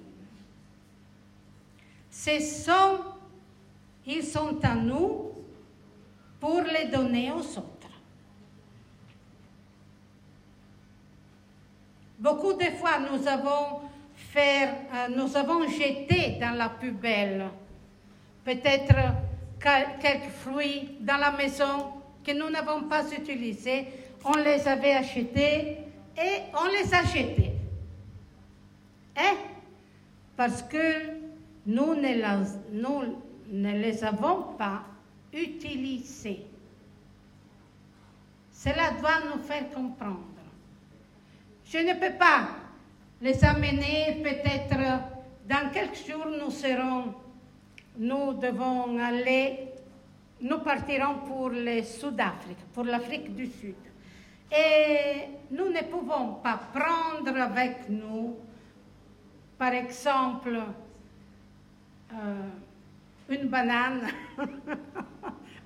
Ce 2.11 2.39
sont, 2.41 2.99
ils 4.07 4.23
sont 4.23 4.59
à 4.63 4.75
nous 4.75 5.33
pour 6.39 6.63
les 6.63 6.87
donner 6.87 7.33
aux 7.33 7.59
autres. 7.59 7.81
Beaucoup 12.19 12.53
de 12.53 12.65
fois, 12.79 12.99
nous 13.11 13.27
avons, 13.27 13.81
euh, 14.37 15.09
nous 15.17 15.37
avons 15.37 15.67
jeté 15.69 16.39
dans 16.41 16.57
la 16.57 16.69
poubelle 16.69 17.47
peut-être 18.45 18.95
quelques 19.61 20.31
fruits 20.31 20.97
dans 21.01 21.17
la 21.17 21.33
maison 21.33 21.93
que 22.25 22.33
nous 22.33 22.51
n'avons 22.51 22.83
pas 22.83 23.11
utilisés, 23.13 23.87
on 24.25 24.37
les 24.37 24.67
avait 24.67 24.93
achetés 24.95 25.79
et 26.17 26.43
on 26.55 26.67
les 26.69 26.95
a 26.95 27.05
jetés. 27.05 27.53
Hein? 29.17 29.37
Parce 30.37 30.63
que 30.63 31.11
nous 31.67 31.95
ne 31.95 33.73
les 33.73 34.05
avons 34.05 34.55
pas 34.59 34.83
utilisés. 35.33 36.45
Cela 38.53 38.91
doit 39.01 39.21
nous 39.35 39.43
faire 39.43 39.71
comprendre. 39.71 40.25
Je 41.65 41.79
ne 41.79 41.95
peux 41.95 42.17
pas 42.19 42.49
les 43.21 43.45
amener 43.45 44.21
peut-être 44.23 44.79
dans 45.49 45.71
quelques 45.73 46.07
jours, 46.07 46.27
nous 46.27 46.51
serons, 46.51 47.15
nous 47.99 48.35
devons 48.35 48.99
aller 48.99 49.71
nous 50.43 50.59
partirons 50.61 51.17
pour 51.27 51.51
le 51.51 51.83
Sud-Afrique, 51.83 52.59
pour 52.73 52.85
l'Afrique 52.85 53.35
du 53.35 53.47
Sud. 53.47 53.75
Et 54.51 55.29
nous 55.51 55.69
ne 55.69 55.83
pouvons 55.83 56.35
pas 56.43 56.61
prendre 56.73 57.39
avec 57.39 57.89
nous, 57.89 58.37
par 59.59 59.73
exemple, 59.75 60.59
euh, 62.13 62.49
une 63.29 63.49
banane 63.49 64.09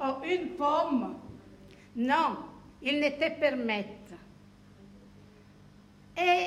ou 0.00 0.24
une 0.24 0.48
pomme. 0.50 1.14
Non, 1.96 2.36
ils 2.82 2.98
ne 2.98 3.08
te 3.10 3.38
permettent. 3.38 4.14
Et 6.18 6.46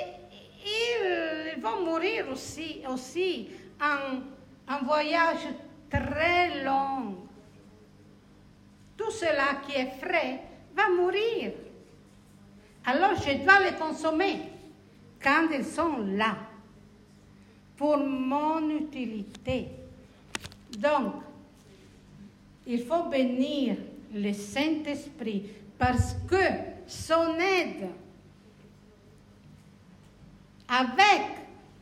ils 0.65 1.61
vont 1.61 1.85
mourir 1.85 2.25
aussi, 2.31 2.81
aussi 2.89 3.47
en 3.81 4.19
un 4.67 4.79
voyage 4.83 5.47
très 5.89 6.63
long 6.63 7.27
tout 8.97 9.11
cela 9.11 9.61
qui 9.65 9.73
est 9.73 9.91
frais 10.01 10.41
va 10.75 10.89
mourir. 10.89 11.51
Alors 12.85 13.15
je 13.15 13.43
dois 13.43 13.59
les 13.63 13.77
consommer 13.77 14.39
quand 15.21 15.47
ils 15.53 15.65
sont 15.65 15.97
là, 16.15 16.35
pour 17.75 17.97
mon 17.97 18.69
utilité. 18.69 19.67
Donc, 20.77 21.13
il 22.65 22.83
faut 22.83 23.03
bénir 23.03 23.77
le 24.13 24.33
Saint-Esprit 24.33 25.43
parce 25.77 26.15
que 26.29 26.43
son 26.87 27.35
aide, 27.39 27.89
avec 30.67 31.21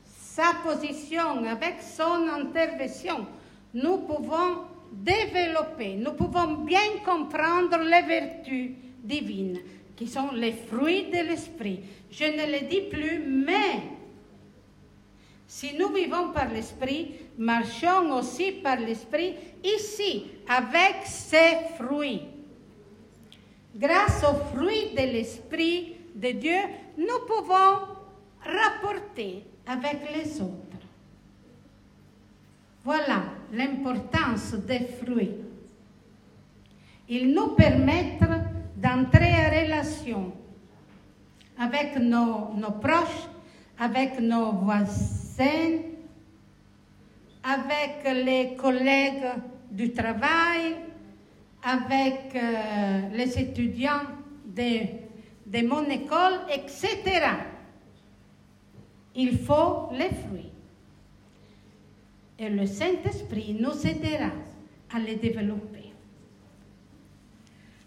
sa 0.06 0.54
position, 0.64 1.46
avec 1.46 1.82
son 1.82 2.28
intervention, 2.28 3.26
nous 3.74 4.00
pouvons 4.00 4.66
développer, 4.92 5.96
nous 5.96 6.14
pouvons 6.14 6.64
bien 6.66 7.00
comprendre 7.04 7.78
les 7.80 8.02
vertus 8.02 8.72
divines, 9.04 9.60
qui 9.96 10.08
sont 10.08 10.32
les 10.34 10.52
fruits 10.52 11.06
de 11.06 11.28
l'esprit. 11.28 11.80
Je 12.12 12.26
ne 12.26 12.52
le 12.52 12.68
dis 12.68 12.82
plus, 12.82 13.24
mais 13.26 13.82
si 15.48 15.76
nous 15.78 15.90
vivons 15.90 16.32
par 16.32 16.50
l'esprit, 16.50 17.12
marchons 17.38 18.12
aussi 18.12 18.52
par 18.52 18.78
l'esprit 18.80 19.36
ici, 19.64 20.26
avec 20.48 21.06
ces 21.06 21.76
fruits. 21.78 22.22
Grâce 23.76 24.24
aux 24.24 24.56
fruits 24.56 24.92
de 24.92 25.02
l'esprit 25.02 25.96
de 26.16 26.32
Dieu, 26.32 26.60
nous 26.98 27.20
pouvons 27.28 27.95
rapporter 28.46 29.44
avec 29.68 30.00
les 30.14 30.42
autres. 30.42 30.66
Voilà 32.84 33.24
l'importance 33.52 34.54
des 34.54 34.88
fruits. 35.02 35.32
Ils 37.10 37.34
nous 37.34 37.50
permettent 37.50 38.20
d'entrer 38.78 39.32
en 39.32 39.64
relation 39.64 40.34
avec 41.58 41.98
nos, 41.98 42.72
proches, 42.82 43.28
avec 43.80 44.20
nos 44.20 44.52
voisins, 44.52 45.80
avec 47.44 48.04
les 48.26 48.56
collègues 48.56 49.32
du 49.72 49.92
travail, 49.92 50.76
avec 51.64 52.36
euh, 52.36 53.10
les 53.14 53.40
étudiants 53.40 54.04
de, 54.46 54.82
de 55.46 55.68
mon 55.68 55.86
école, 55.90 56.42
etc. 56.54 57.55
Il 59.16 59.38
faut 59.40 59.90
les 59.94 60.10
fruits 60.10 60.52
et 62.38 62.50
le 62.50 62.66
Saint-Esprit 62.66 63.56
nous 63.60 63.86
aidera 63.88 64.32
à 64.94 65.00
les 65.00 65.16
développer. 65.16 65.92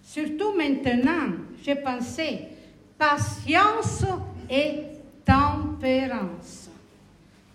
Surtout 0.03 0.55
maintenant, 0.57 1.35
j'ai 1.63 1.75
pensé 1.77 2.49
patience 2.97 4.05
et 4.49 4.81
tempérance. 5.25 6.71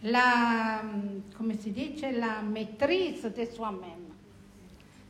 La, 0.03 0.81
come 1.37 1.53
si 1.59 1.71
dice, 1.71 2.01
la 2.01 2.41
maîtrise 2.41 3.23
de 3.23 3.45
soi-même, 3.45 4.11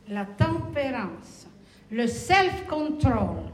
la 0.08 0.24
tempérance, 0.24 1.46
le 1.90 2.06
self-control. 2.06 3.53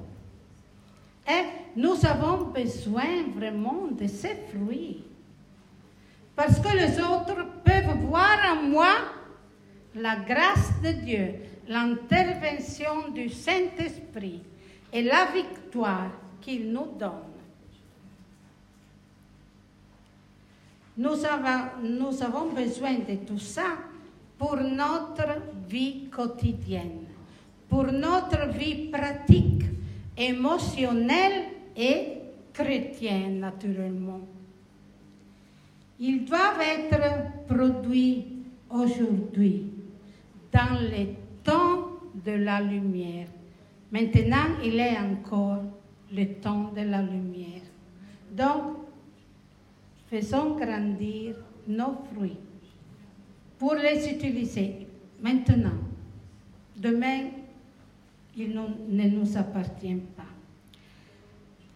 Et 1.30 1.44
nous 1.76 2.04
avons 2.04 2.46
besoin 2.46 3.22
vraiment 3.36 3.88
de 3.92 4.06
ces 4.08 4.34
fruits. 4.50 5.04
Parce 6.34 6.58
que 6.58 6.76
les 6.76 7.00
autres 7.00 7.46
peuvent 7.64 7.98
voir 8.08 8.38
en 8.52 8.62
moi 8.68 8.94
la 9.94 10.16
grâce 10.16 10.72
de 10.82 10.92
Dieu, 10.92 11.34
l'intervention 11.68 13.10
du 13.14 13.28
Saint-Esprit 13.28 14.40
et 14.92 15.02
la 15.02 15.26
victoire 15.26 16.10
qu'il 16.40 16.72
nous 16.72 16.88
donne. 16.98 17.30
Nous 20.96 21.24
avons 21.24 22.50
besoin 22.54 22.94
de 22.94 23.14
tout 23.26 23.38
ça 23.38 23.76
pour 24.38 24.56
notre 24.56 25.40
vie 25.68 26.08
quotidienne, 26.08 27.06
pour 27.68 27.84
notre 27.84 28.48
vie 28.48 28.88
pratique, 28.90 29.64
émotionnelle 30.20 31.44
et 31.76 32.18
chrétienne, 32.52 33.40
naturellement. 33.40 34.20
Ils 35.98 36.24
doivent 36.24 36.60
être 36.60 37.46
produits 37.48 38.26
aujourd'hui, 38.68 39.66
dans 40.52 40.78
les 40.90 41.16
temps 41.42 41.88
de 42.14 42.32
la 42.32 42.60
lumière. 42.60 43.28
Maintenant, 43.90 44.56
il 44.62 44.78
est 44.78 44.98
encore 44.98 45.62
le 46.12 46.26
temps 46.34 46.70
de 46.76 46.82
la 46.82 47.02
lumière. 47.02 47.62
Donc, 48.30 48.76
faisons 50.08 50.56
grandir 50.56 51.36
nos 51.66 51.96
fruits 52.12 52.36
pour 53.58 53.74
les 53.74 54.08
utiliser 54.08 54.86
maintenant. 55.22 55.78
Demain, 56.76 57.30
il 58.36 58.60
ne 58.88 59.08
nous 59.08 59.36
appartient 59.36 60.00
pas. 60.16 60.22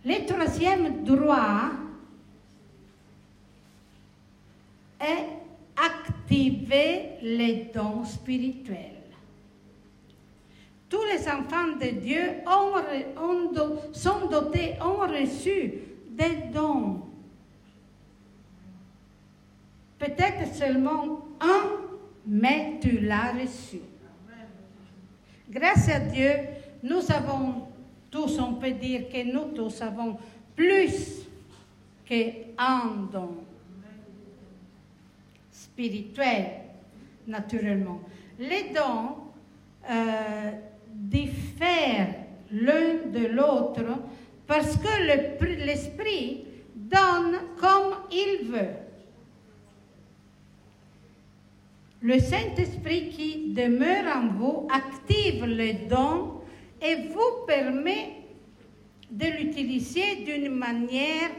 Le 0.04 0.26
troisième 0.26 1.04
droit 1.04 1.70
est 5.00 5.28
activer 5.76 7.10
les 7.22 7.70
dons 7.74 8.04
spirituels. 8.04 8.90
Tous 10.88 11.04
les 11.04 11.26
enfants 11.26 11.76
de 11.80 12.00
Dieu 12.00 12.22
ont, 12.46 13.92
sont 13.92 14.28
dotés, 14.28 14.74
ont 14.80 15.00
reçu 15.00 15.72
des 16.10 16.50
dons. 16.52 17.00
Peut-être 19.98 20.54
seulement 20.54 21.26
un, 21.40 21.70
mais 22.26 22.78
tu 22.80 23.00
l'as 23.00 23.32
reçu. 23.32 23.80
Grâce 25.48 25.88
à 25.88 26.00
Dieu, 26.00 26.32
nous 26.82 27.10
avons 27.12 27.68
tous, 28.10 28.38
on 28.38 28.54
peut 28.54 28.72
dire 28.72 29.08
que 29.08 29.24
nous 29.30 29.52
tous 29.54 29.82
avons 29.82 30.16
plus 30.56 31.26
qu'un 32.06 33.08
don 33.12 33.44
spirituel, 35.50 36.46
naturellement. 37.26 38.00
Les 38.38 38.70
dons 38.74 39.16
euh, 39.90 40.50
diffèrent 40.92 42.14
l'un 42.52 43.10
de 43.12 43.26
l'autre 43.26 43.84
parce 44.46 44.76
que 44.76 45.64
l'esprit 45.64 46.44
donne 46.74 47.38
comme 47.58 47.94
il 48.12 48.50
veut. 48.50 48.83
Le 52.04 52.18
Saint-Esprit 52.18 53.08
qui 53.08 53.54
demeure 53.54 54.14
en 54.14 54.28
vous 54.28 54.68
active 54.70 55.46
le 55.46 55.88
don 55.88 56.42
et 56.82 57.08
vous 57.08 57.46
permet 57.46 58.16
de 59.10 59.24
l'utiliser 59.24 60.16
d'une 60.16 60.54
manière 60.54 61.30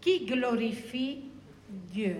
qui 0.00 0.26
glorifie 0.26 1.20
Dieu. 1.92 2.16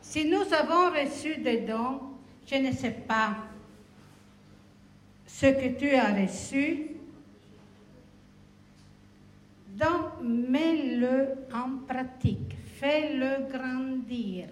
Si 0.00 0.24
nous 0.24 0.54
avons 0.54 0.88
reçu 0.98 1.36
des 1.42 1.58
dons, 1.58 2.00
je 2.46 2.54
ne 2.54 2.72
sais 2.72 2.96
pas 3.06 3.36
ce 5.26 5.46
que 5.48 5.78
tu 5.78 5.90
as 5.90 6.14
reçu, 6.14 6.92
donc 9.68 10.22
mets-le 10.22 11.28
en 11.52 11.84
pratique, 11.86 12.56
fais-le 12.78 13.52
grandir 13.52 14.46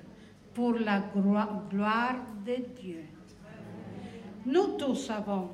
pour 0.59 0.73
la 0.73 1.05
gloire 1.71 2.17
de 2.45 2.57
Dieu. 2.81 3.05
Nous 4.45 4.77
tous 4.77 5.09
avons 5.09 5.51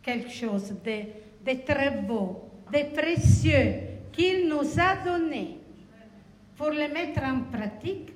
quelque 0.00 0.30
chose 0.30 0.72
de, 0.84 1.52
très 1.64 1.90
beau, 1.90 2.48
de 2.72 2.94
précieux 2.94 3.80
qu'il 4.12 4.48
nous 4.48 4.78
a 4.78 4.94
donné 5.04 5.58
pour 6.56 6.70
le 6.70 6.86
mettre 6.94 7.20
en 7.24 7.40
pratique. 7.52 8.12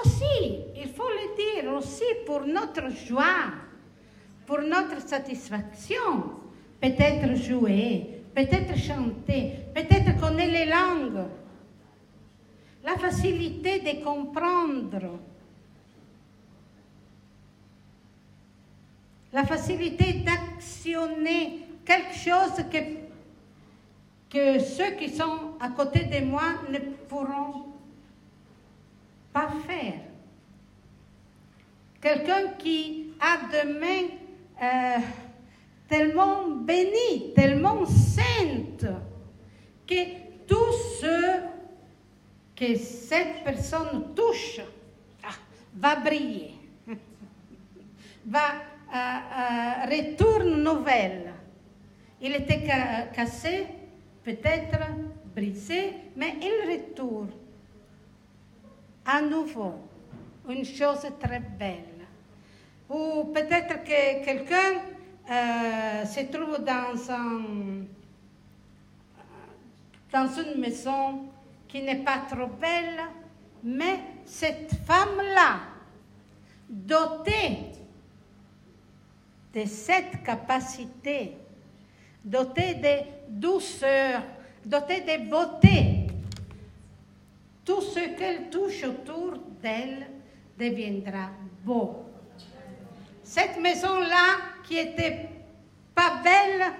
Aussi, 0.00 0.60
il 0.76 0.88
faut 0.88 1.08
le 1.08 1.62
dire, 1.62 1.74
aussi 1.74 2.04
pour 2.24 2.42
notre 2.42 2.88
joie, 2.88 3.50
pour 4.46 4.60
notre 4.60 5.00
satisfaction, 5.04 6.30
peut-être 6.80 7.34
jouer, 7.34 8.22
peut-être 8.32 8.76
chanter, 8.78 9.54
peut-être 9.74 10.20
connaître 10.20 10.52
les 10.52 10.66
langues, 10.66 11.26
la 12.84 12.96
facilité 12.96 13.80
de 13.80 14.02
comprendre, 14.02 15.18
la 19.32 19.44
facilité 19.44 20.24
d'actionner 20.24 21.60
quelque 21.84 22.14
chose 22.14 22.64
que, 24.30 24.58
ceux 24.58 24.92
qui 24.98 25.10
sont 25.10 25.56
à 25.60 25.68
côté 25.70 26.04
de 26.04 26.24
moi 26.24 26.42
ne 26.70 26.78
pourront 27.08 27.66
pas 29.32 29.50
faire. 29.66 30.00
Quelqu'un 32.00 32.48
qui 32.58 33.12
a 33.20 33.46
des 33.48 33.72
mains 33.72 34.08
euh, 34.60 34.98
tellement 35.88 36.48
bénies, 36.48 37.32
tellement 37.34 37.86
saintes, 37.86 38.86
que 39.86 40.21
que 42.62 42.76
cette 42.76 43.42
personne 43.42 44.14
touche 44.14 44.60
ah, 45.24 45.34
va 45.74 45.96
briller, 45.96 46.52
va 48.24 48.52
euh, 48.94 48.94
euh, 48.94 49.86
retourne 49.90 50.62
nouvelle. 50.62 51.32
Il 52.20 52.36
était 52.36 52.62
cassé, 53.12 53.66
peut-être 54.22 54.78
brisé, 55.34 55.92
mais 56.14 56.36
il 56.40 56.70
retourne 56.70 57.32
à 59.06 59.20
nouveau 59.20 59.80
une 60.48 60.64
chose 60.64 61.04
très 61.18 61.40
belle. 61.40 62.06
Ou 62.88 63.24
peut-être 63.24 63.82
que 63.82 64.24
quelqu'un 64.24 64.82
euh, 65.28 66.04
se 66.04 66.20
trouve 66.30 66.64
dans, 66.64 67.12
un, 67.12 67.42
dans 70.12 70.28
une 70.28 70.60
maison 70.60 71.31
qui 71.72 71.80
n'est 71.80 72.04
pas 72.04 72.18
trop 72.30 72.48
belle, 72.48 73.00
mais 73.64 73.98
cette 74.26 74.74
femme-là, 74.86 75.60
dotée 76.68 77.60
de 79.54 79.64
cette 79.64 80.22
capacité, 80.22 81.32
dotée 82.22 82.74
de 82.74 83.40
douceur, 83.40 84.20
dotée 84.66 85.00
de 85.00 85.30
beauté, 85.30 86.08
tout 87.64 87.80
ce 87.80 88.18
qu'elle 88.18 88.50
touche 88.50 88.84
autour 88.84 89.38
d'elle 89.62 90.08
deviendra 90.58 91.30
beau. 91.64 92.04
Cette 93.24 93.58
maison-là, 93.58 94.60
qui 94.62 94.76
était 94.76 95.26
pas 95.94 96.20
belle, 96.22 96.70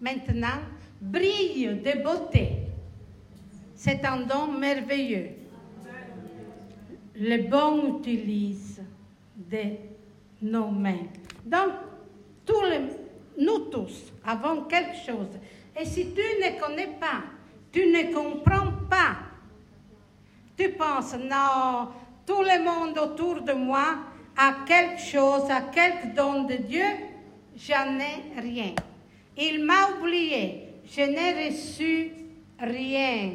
maintenant 0.00 0.58
brille 1.00 1.80
de 1.84 2.02
beauté. 2.02 2.65
C'est 3.76 4.04
un 4.04 4.22
don 4.22 4.48
merveilleux. 4.48 5.30
Le 7.14 7.48
bon 7.48 7.98
utilise 7.98 8.82
de 9.36 9.76
nos 10.42 10.70
mains. 10.70 11.06
Donc, 11.44 11.72
nous 13.38 13.58
tous 13.70 14.12
avons 14.24 14.62
quelque 14.62 14.96
chose. 14.96 15.38
Et 15.78 15.84
si 15.84 16.12
tu 16.12 16.20
ne 16.20 16.58
connais 16.58 16.96
pas, 16.98 17.22
tu 17.70 17.86
ne 17.86 18.12
comprends 18.12 18.72
pas 18.88 19.26
tu 20.56 20.70
penses, 20.70 21.14
non, 21.14 21.88
tout 22.26 22.42
le 22.42 22.64
monde 22.64 22.98
autour 22.98 23.42
de 23.42 23.52
moi 23.52 23.98
à 24.36 24.64
quelque 24.66 25.00
chose, 25.00 25.50
à 25.50 25.60
quelque 25.60 26.14
don 26.14 26.44
de 26.44 26.54
Dieu, 26.54 26.84
j'en 27.56 27.98
ai 27.98 28.40
rien. 28.40 28.74
Il 29.36 29.64
m'a 29.64 29.90
oublié, 29.98 30.68
je 30.90 31.02
n'ai 31.02 31.48
reçu 31.48 32.12
rien. 32.58 33.32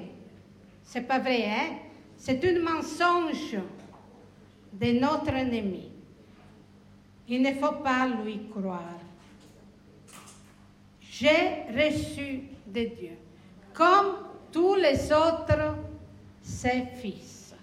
C'est 0.92 1.08
pas 1.08 1.20
vrai, 1.20 1.46
hein? 1.46 1.78
C'est 2.18 2.44
un 2.44 2.60
mensonge 2.60 3.56
de 4.74 5.00
notre 5.00 5.30
ennemi. 5.30 5.90
Il 7.30 7.42
ne 7.42 7.54
faut 7.54 7.76
pas 7.82 8.10
lui 8.10 8.42
croire. 8.50 9.00
J'ai 11.00 11.64
reçu 11.74 12.42
de 12.68 12.82
Dieu, 12.94 13.18
comme 13.74 14.18
tous 14.52 14.76
les 14.76 15.10
autres, 15.14 15.78
ses 16.42 16.84
fils. 17.02 17.56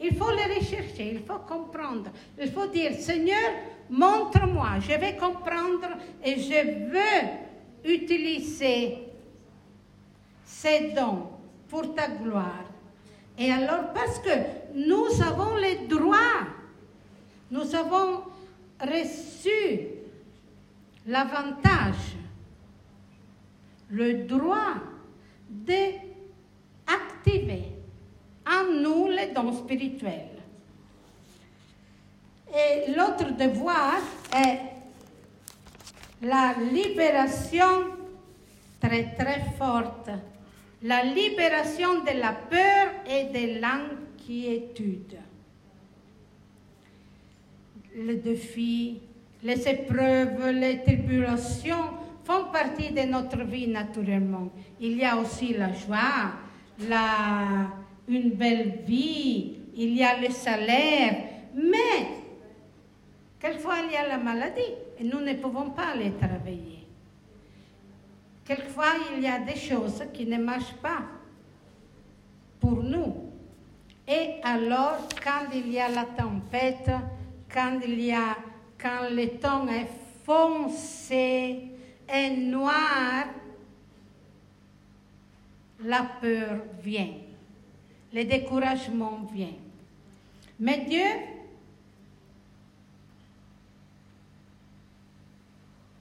Il 0.00 0.14
faut 0.14 0.30
les 0.30 0.54
rechercher, 0.54 1.14
il 1.14 1.24
faut 1.24 1.40
comprendre. 1.40 2.12
Il 2.40 2.52
faut 2.52 2.68
dire, 2.68 2.92
Seigneur, 2.92 3.50
montre-moi, 3.90 4.78
je 4.78 4.96
vais 5.00 5.16
comprendre 5.16 5.96
et 6.24 6.38
je 6.38 6.92
veux 6.92 7.92
utiliser 7.92 8.98
ces 10.44 10.92
dons 10.92 11.34
pour 11.68 11.94
ta 11.94 12.08
gloire. 12.08 12.64
Et 13.36 13.50
alors, 13.52 13.92
parce 13.92 14.18
que 14.20 14.30
nous 14.74 15.22
avons 15.22 15.56
les 15.56 15.86
droits, 15.86 16.46
nous 17.50 17.74
avons 17.74 18.22
reçu 18.80 19.88
l'avantage, 21.06 22.16
le 23.90 24.24
droit 24.24 24.74
d'activer 25.48 26.04
en 28.46 28.64
nous 28.80 29.08
les 29.08 29.28
dons 29.32 29.52
spirituels. 29.52 30.30
Et 32.54 32.92
l'autre 32.92 33.32
devoir 33.36 33.96
est 34.32 34.60
la 36.22 36.54
libération 36.72 37.90
très 38.80 39.14
très 39.14 39.44
forte, 39.58 40.10
la 40.84 41.02
libération 41.02 42.04
de 42.04 42.20
la 42.20 42.32
peur 42.32 42.92
et 43.08 43.24
de 43.32 43.58
l'inquiétude. 43.60 45.16
Les 47.96 48.16
défis, 48.16 49.00
les 49.42 49.66
épreuves, 49.66 50.50
les 50.50 50.82
tribulations 50.82 51.88
font 52.22 52.46
partie 52.52 52.90
de 52.92 53.00
notre 53.02 53.44
vie 53.44 53.66
naturellement. 53.66 54.50
Il 54.78 54.98
y 54.98 55.04
a 55.04 55.16
aussi 55.16 55.54
la 55.54 55.72
joie, 55.72 56.32
la, 56.86 57.70
une 58.06 58.30
belle 58.30 58.80
vie, 58.86 59.54
il 59.74 59.94
y 59.94 60.02
a 60.02 60.20
le 60.20 60.28
salaire, 60.28 61.16
mais 61.54 62.08
quelquefois 63.40 63.76
il 63.86 63.92
y 63.92 63.96
a 63.96 64.06
la 64.06 64.18
maladie 64.18 64.60
et 65.00 65.04
nous 65.04 65.20
ne 65.20 65.32
pouvons 65.34 65.70
pas 65.70 65.92
aller 65.94 66.12
travailler. 66.20 66.73
Quelquefois 68.44 68.94
il 69.14 69.22
y 69.22 69.26
a 69.26 69.38
des 69.38 69.56
choses 69.56 70.04
qui 70.12 70.26
ne 70.26 70.36
marchent 70.36 70.76
pas 70.82 71.02
pour 72.60 72.82
nous. 72.82 73.30
Et 74.06 74.34
alors, 74.42 74.98
quand 75.22 75.46
il 75.54 75.70
y 75.72 75.80
a 75.80 75.88
la 75.88 76.04
tempête, 76.04 76.90
quand 77.50 77.80
il 77.86 78.00
y 78.00 78.12
a, 78.12 78.36
quand 78.78 79.08
le 79.10 79.38
temps 79.38 79.66
est 79.68 79.88
foncé 80.24 81.70
et 82.12 82.30
noir, 82.36 83.26
la 85.82 86.02
peur 86.20 86.58
vient, 86.82 87.14
le 88.12 88.24
découragement 88.24 89.20
vient. 89.32 89.54
Mais 90.60 90.84
Dieu 90.84 91.04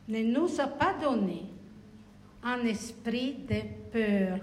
ne 0.10 0.24
nous 0.24 0.60
a 0.60 0.68
pas 0.68 0.94
donné 1.02 1.53
un 2.44 2.66
esprit 2.66 3.38
de 3.48 3.62
peur. 3.92 4.40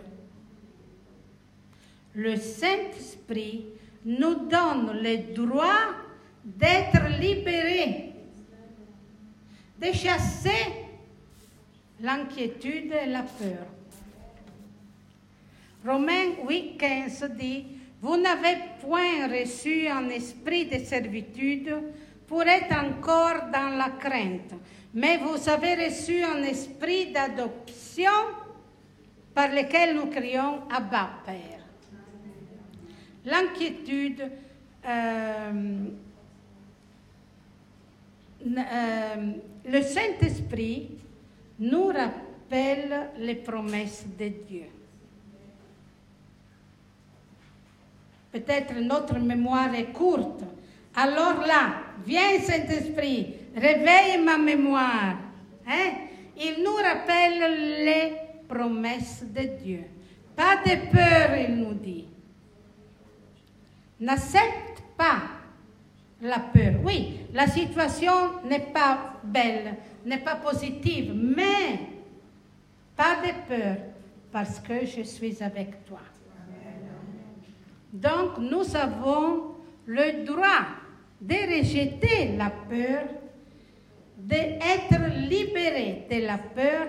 Le 2.14 2.36
Saint-Esprit 2.36 3.66
nous 4.04 4.46
donne 4.48 5.00
le 5.02 5.34
droit 5.34 5.94
d'être 6.44 7.18
libérés, 7.20 8.12
de 9.80 9.92
chasser 9.92 10.86
l'inquiétude 12.00 12.92
et 12.92 13.06
la 13.06 13.22
peur. 13.22 13.66
Romains 15.84 16.34
8, 16.46 16.76
15 16.76 17.30
dit, 17.38 17.64
vous 18.00 18.16
n'avez 18.16 18.56
point 18.80 19.28
reçu 19.28 19.86
un 19.88 20.08
esprit 20.08 20.66
de 20.66 20.78
servitude 20.78 21.74
pour 22.26 22.42
être 22.42 22.72
encore 22.72 23.50
dans 23.52 23.76
la 23.76 23.90
crainte, 23.98 24.54
mais 24.92 25.18
vous 25.18 25.48
avez 25.48 25.86
reçu 25.86 26.22
un 26.22 26.42
esprit 26.42 27.12
d'adoption 27.12 28.10
par 29.34 29.48
lequel 29.48 29.94
nous 29.94 30.06
crions 30.06 30.62
Abba 30.70 31.10
Père. 31.24 31.60
L'inquiétude, 33.24 34.30
euh, 34.86 35.84
euh, 38.46 39.32
le 39.66 39.82
Saint-Esprit 39.82 40.90
nous 41.58 41.88
rappelle 41.88 43.10
les 43.18 43.36
promesses 43.36 44.06
de 44.18 44.28
Dieu. 44.28 44.66
Peut-être 48.32 48.74
notre 48.80 49.18
mémoire 49.18 49.74
est 49.74 49.92
courte. 49.92 50.42
Alors 50.94 51.46
là, 51.46 51.82
viens 52.06 52.38
Saint-Esprit, 52.40 53.34
réveille 53.54 54.22
ma 54.24 54.38
mémoire. 54.38 55.16
Hein? 55.66 55.92
Il 56.36 56.62
nous 56.64 56.74
rappelle 56.74 57.84
les 57.84 58.12
promesses 58.48 59.24
de 59.24 59.62
Dieu. 59.62 59.84
Pas 60.34 60.56
de 60.56 60.90
peur, 60.90 61.36
il 61.36 61.56
nous 61.56 61.74
dit. 61.74 62.06
N'accepte 64.00 64.82
pas 64.96 65.20
la 66.22 66.38
peur. 66.38 66.74
Oui, 66.84 67.20
la 67.32 67.46
situation 67.46 68.42
n'est 68.44 68.72
pas 68.72 69.20
belle, 69.22 69.76
n'est 70.04 70.18
pas 70.18 70.36
positive, 70.36 71.12
mais 71.14 71.80
pas 72.96 73.16
de 73.16 73.32
peur 73.48 73.76
parce 74.32 74.60
que 74.60 74.86
je 74.86 75.02
suis 75.02 75.42
avec 75.42 75.84
toi. 75.84 76.00
Donc 77.92 78.38
nous 78.38 78.76
avons 78.76 79.54
le 79.86 80.24
droit 80.24 80.66
de 81.20 81.34
rejeter 81.34 82.36
la 82.36 82.50
peur, 82.50 83.04
d'être 84.30 85.28
libérés 85.28 86.06
de 86.10 86.24
la 86.24 86.38
peur. 86.38 86.86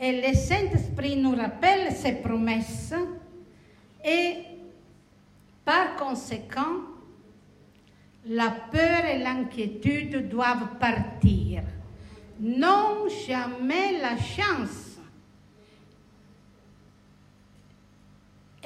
Et 0.00 0.20
le 0.20 0.34
Saint-Esprit 0.34 1.16
nous 1.16 1.36
rappelle 1.36 1.92
ses 1.92 2.14
promesses 2.14 2.94
et 4.04 4.36
par 5.64 5.96
conséquent, 5.96 6.80
la 8.24 8.50
peur 8.72 9.04
et 9.04 9.18
l'inquiétude 9.18 10.28
doivent 10.28 10.78
partir. 10.80 11.62
Non 12.40 13.06
jamais 13.26 13.98
la 14.00 14.16
chance. 14.16 14.96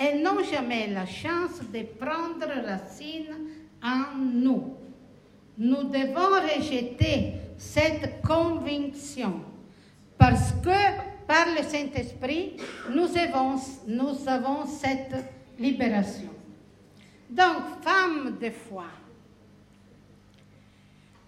Et 0.01 0.23
non 0.23 0.45
jamais 0.45 0.89
la 0.89 1.07
chance 1.07 1.61
de 1.73 1.83
prendre 1.99 2.47
racine 2.65 3.35
en 3.83 4.17
nous. 4.17 4.77
Nous 5.59 5.85
devons 5.85 6.41
rejeter 6.41 7.33
cette 7.63 8.21
conviction 8.23 9.41
parce 10.19 10.53
que 10.63 10.69
par 11.27 11.47
le 11.57 11.63
Saint-Esprit, 11.63 12.57
nous 12.91 13.09
avons, 13.17 14.67
cette 14.67 15.15
libération. 15.59 16.29
Donc, 17.31 17.63
femme 17.83 18.37
de 18.41 18.51
foi, 18.51 18.85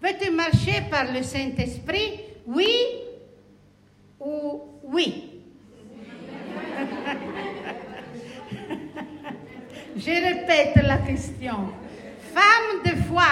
veux-tu 0.01 0.29
marcher 0.31 0.83
par 0.91 1.11
le 1.11 1.23
Saint-Esprit 1.23 2.19
Oui 2.45 2.69
ou 4.19 4.61
oui? 4.83 5.31
Je 9.97 10.11
répète 10.11 10.75
la 10.83 10.97
question. 10.99 11.69
Femme 12.33 12.83
de 12.85 12.95
foi, 13.03 13.23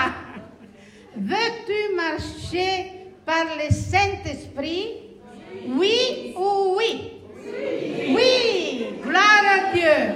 veux-tu 1.16 1.96
marcher 1.96 2.92
par 3.26 3.46
le 3.58 3.74
Saint-Esprit? 3.74 4.88
Oui 5.68 6.34
ou 6.36 6.76
oui? 6.78 7.12
Oui. 8.10 8.86
Gloire 9.04 9.44
à 9.56 9.74
Dieu. 9.74 10.16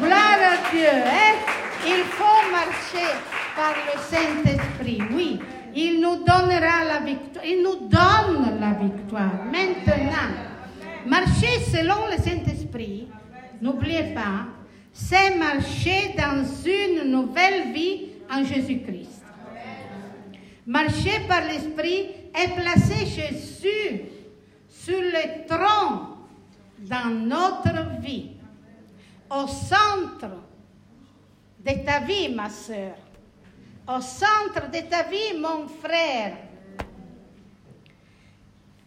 Gloire 0.00 0.38
à 0.52 0.70
Dieu. 0.70 0.88
Hein? 0.88 1.34
Il 1.86 2.04
faut 2.04 2.50
marcher 2.50 3.08
par 3.56 3.74
le 3.86 3.98
Saint-Esprit. 4.00 5.02
Oui. 5.12 5.38
Il 5.74 6.00
nous 6.00 6.16
donnera 6.16 6.84
la 6.84 7.00
victoire. 7.00 7.44
Il 7.44 7.62
nous 7.62 7.88
donne 7.88 8.58
la 8.60 8.72
victoire. 8.72 9.44
Maintenant, 9.44 10.34
marcher 11.06 11.60
selon 11.70 12.06
le 12.10 12.22
Saint-Esprit, 12.22 13.08
n'oubliez 13.60 14.14
pas, 14.14 14.46
c'est 14.92 15.36
marcher 15.36 16.14
dans 16.16 16.44
une 16.64 17.10
nouvelle 17.10 17.72
vie 17.72 18.08
en 18.30 18.44
Jésus-Christ. 18.44 19.17
Marcher 20.68 21.20
par 21.26 21.40
l'Esprit 21.46 22.10
est 22.34 22.54
placer 22.54 23.06
Jésus 23.06 24.02
sur 24.68 25.00
le 25.00 25.46
trône 25.46 26.18
dans 26.80 27.08
notre 27.08 27.98
vie, 28.02 28.32
au 29.30 29.46
centre 29.46 30.28
de 31.58 31.72
ta 31.86 32.00
vie, 32.00 32.28
ma 32.34 32.50
soeur, 32.50 32.96
au 33.88 34.02
centre 34.02 34.70
de 34.70 34.80
ta 34.90 35.04
vie, 35.04 35.38
mon 35.40 35.68
frère. 35.68 36.36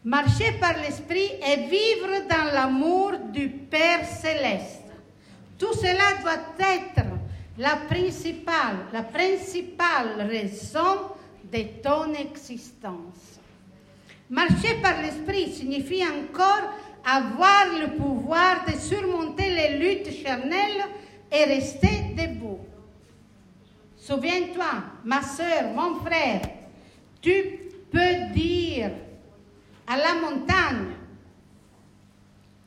Marcher 0.03 0.51
par 0.61 0.77
l'Esprit 0.77 1.31
et 1.43 1.67
vivre 1.67 2.27
dans 2.29 2.53
l'amour 2.53 3.13
du 3.33 3.49
Père 3.49 4.05
céleste. 4.05 4.83
Tout 5.57 5.73
cela 5.73 6.13
doit 6.21 6.43
être 6.59 7.07
la 7.57 7.77
principale 7.77 8.85
raison 10.29 11.15
de 11.51 11.81
ton 11.81 12.13
existence. 12.13 13.39
Marcher 14.29 14.75
par 14.81 15.01
l'esprit 15.01 15.51
signifie 15.51 16.03
encore 16.03 16.71
avoir 17.05 17.65
le 17.79 17.97
pouvoir 17.97 18.65
de 18.65 18.71
surmonter 18.73 19.49
les 19.49 19.77
luttes 19.77 20.11
charnelles 20.23 20.85
et 21.31 21.43
rester 21.45 22.13
debout. 22.15 22.59
Souviens-toi, 23.97 24.83
ma 25.03 25.21
soeur, 25.21 25.73
mon 25.75 25.99
frère, 25.99 26.41
tu 27.21 27.43
peux 27.91 28.33
dire 28.33 28.91
à 29.87 29.97
la 29.97 30.13
montagne, 30.15 30.93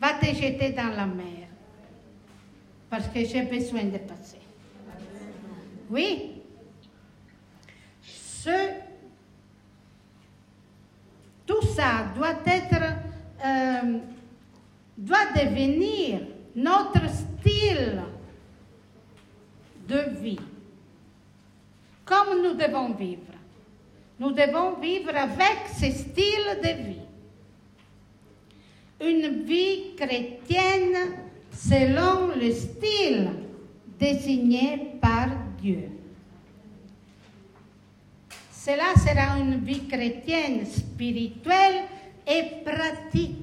va 0.01 0.15
te 0.15 0.27
jeter 0.27 0.71
dans 0.71 0.95
la 0.95 1.07
mer, 1.07 1.49
parce 2.91 3.09
que 3.09 3.25
j'ai 3.25 3.43
besoin 3.43 3.85
de 3.85 3.99
passer. 3.99 4.39
Oui? 5.91 6.34
Tout 11.47 11.63
ça 11.75 12.07
doit 12.15 12.41
être, 12.47 12.83
euh, 13.45 13.99
doit 14.97 15.27
devenir 15.37 16.21
notre 16.55 17.09
style 17.09 18.03
de 19.89 20.21
vie. 20.21 20.41
Comme 22.05 22.43
nous 22.43 22.55
devons 22.55 22.93
vivre. 22.95 23.21
Nous 24.19 24.33
devons 24.33 24.79
vivre 24.81 25.15
avec 25.15 25.69
ce 25.75 25.91
style 25.91 26.61
de 26.63 26.83
vie. 26.85 27.01
Une 29.01 29.45
vie 29.45 29.95
chrétienne 29.97 31.15
selon 31.53 32.29
le 32.37 32.53
style 32.53 33.31
désigné 33.99 34.93
par 35.01 35.29
Dieu. 35.61 35.91
Cela 38.65 38.95
sera 38.97 39.39
une 39.39 39.63
vie 39.63 39.87
chrétienne, 39.87 40.65
spirituelle 40.65 41.83
et 42.27 42.65
pratique. 42.65 43.37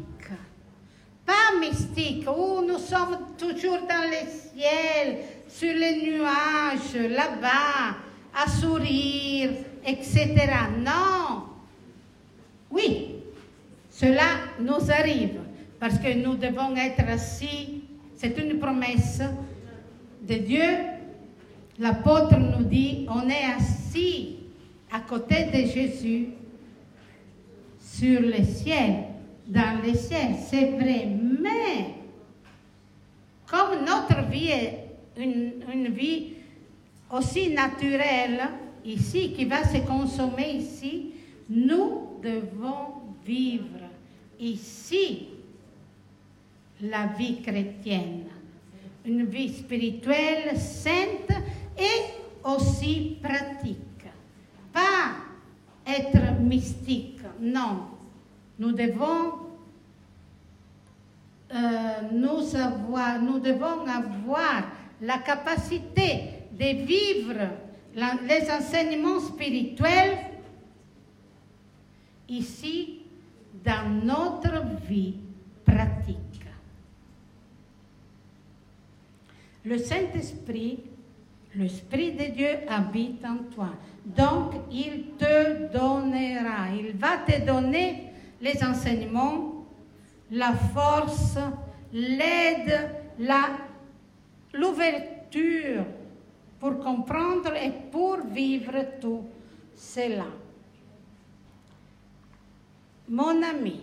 Pas 1.24 1.60
mystique, 1.60 2.28
où 2.28 2.66
nous 2.66 2.80
sommes 2.80 3.20
toujours 3.38 3.82
dans 3.88 4.10
le 4.10 4.28
ciel, 4.28 5.18
sur 5.48 5.76
les 5.76 6.02
nuages, 6.02 6.96
là-bas, 7.08 7.98
à 8.34 8.50
sourire, 8.50 9.52
etc. 9.86 10.34
Non. 10.80 11.44
Oui, 12.72 13.18
cela 13.92 14.24
nous 14.60 14.90
arrive 14.90 15.40
parce 15.80 16.00
que 16.00 16.16
nous 16.16 16.34
devons 16.34 16.76
être 16.76 17.08
assis. 17.08 17.84
C'est 18.18 18.36
une 18.40 18.58
promesse 18.58 19.22
de 20.24 20.34
Dieu. 20.34 20.78
L'apôtre 21.78 22.38
nous 22.38 22.64
dit, 22.64 23.06
on 23.08 23.30
est 23.30 23.54
assis 23.56 24.41
à 24.92 25.00
côté 25.00 25.46
de 25.46 25.66
Jésus 25.68 26.28
sur 27.80 28.22
le 28.22 28.44
ciel, 28.44 29.06
dans 29.48 29.82
le 29.84 29.94
ciel. 29.94 30.36
C'est 30.46 30.72
vrai, 30.72 31.08
mais 31.40 31.96
comme 33.50 33.86
notre 33.86 34.30
vie 34.30 34.50
est 34.50 34.88
une, 35.18 35.54
une 35.74 35.88
vie 35.90 36.34
aussi 37.12 37.50
naturelle 37.50 38.42
ici, 38.86 39.34
qui 39.34 39.46
va 39.46 39.64
se 39.64 39.78
consommer 39.80 40.56
ici, 40.56 41.12
nous 41.50 42.18
devons 42.22 43.02
vivre 43.26 43.80
ici 44.40 45.28
la 46.82 47.08
vie 47.08 47.42
chrétienne, 47.42 48.26
une 49.06 49.26
vie 49.26 49.54
spirituelle 49.54 50.58
sainte 50.58 51.32
et 51.78 52.48
aussi 52.48 53.18
pratique. 53.22 53.91
Pas 54.74 55.14
être 55.86 56.40
mystique, 56.42 57.22
non. 57.40 57.88
Nous 58.60 58.72
devons 58.72 59.34
euh, 61.54 62.02
nous, 62.14 62.56
avoir, 62.56 63.22
nous 63.22 63.40
devons 63.40 63.86
avoir 63.86 64.64
la 65.02 65.18
capacité 65.18 66.30
de 66.52 66.86
vivre 66.86 67.50
les 67.94 68.50
enseignements 68.50 69.20
spirituels 69.20 70.18
ici 72.30 73.02
dans 73.66 73.90
notre 74.06 74.64
vie 74.88 75.16
pratique. 75.66 76.18
Le 79.66 79.78
Saint-Esprit, 79.78 80.80
l'Esprit 81.56 82.14
de 82.14 82.26
Dieu 82.26 82.60
habite 82.68 83.24
en 83.26 83.38
toi. 83.54 83.70
Donc, 84.06 84.54
il 84.72 85.12
te 85.18 85.72
donnera, 85.72 86.70
il 86.76 86.94
va 86.98 87.18
te 87.20 87.46
donner 87.46 88.12
les 88.42 88.64
enseignements, 88.64 89.66
la 90.32 90.54
force, 90.54 91.38
l'aide, 91.94 92.90
l'ouverture 94.54 95.86
pour 96.60 96.80
comprendre 96.80 97.54
et 97.56 97.72
pour 97.92 98.18
vivre 98.26 99.00
tout 99.00 99.24
cela. 99.76 100.28
Mon 103.10 103.44
ami, 103.44 103.82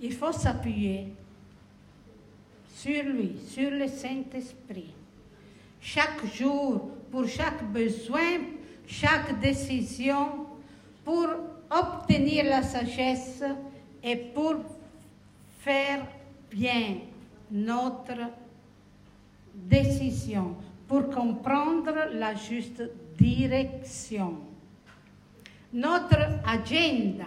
il 0.00 0.12
faut 0.14 0.32
s'appuyer 0.32 1.12
sur 2.74 3.04
lui, 3.04 3.36
sur 3.46 3.70
le 3.70 3.86
Saint-Esprit. 3.86 4.94
Chaque 5.80 6.26
jour, 6.34 6.90
pour 7.10 7.26
chaque 7.26 7.64
besoin, 7.72 8.40
chaque 8.86 9.40
décision, 9.40 10.46
pour 11.04 11.26
obtenir 11.70 12.44
la 12.44 12.62
sagesse 12.62 13.42
et 14.02 14.16
pour 14.16 14.56
faire 15.60 16.06
bien 16.50 16.98
notre 17.50 18.30
décision, 19.54 20.56
pour 20.86 21.08
comprendre 21.10 21.94
la 22.12 22.34
juste 22.34 22.82
direction. 23.18 24.38
Notre 25.72 26.40
agenda, 26.44 27.26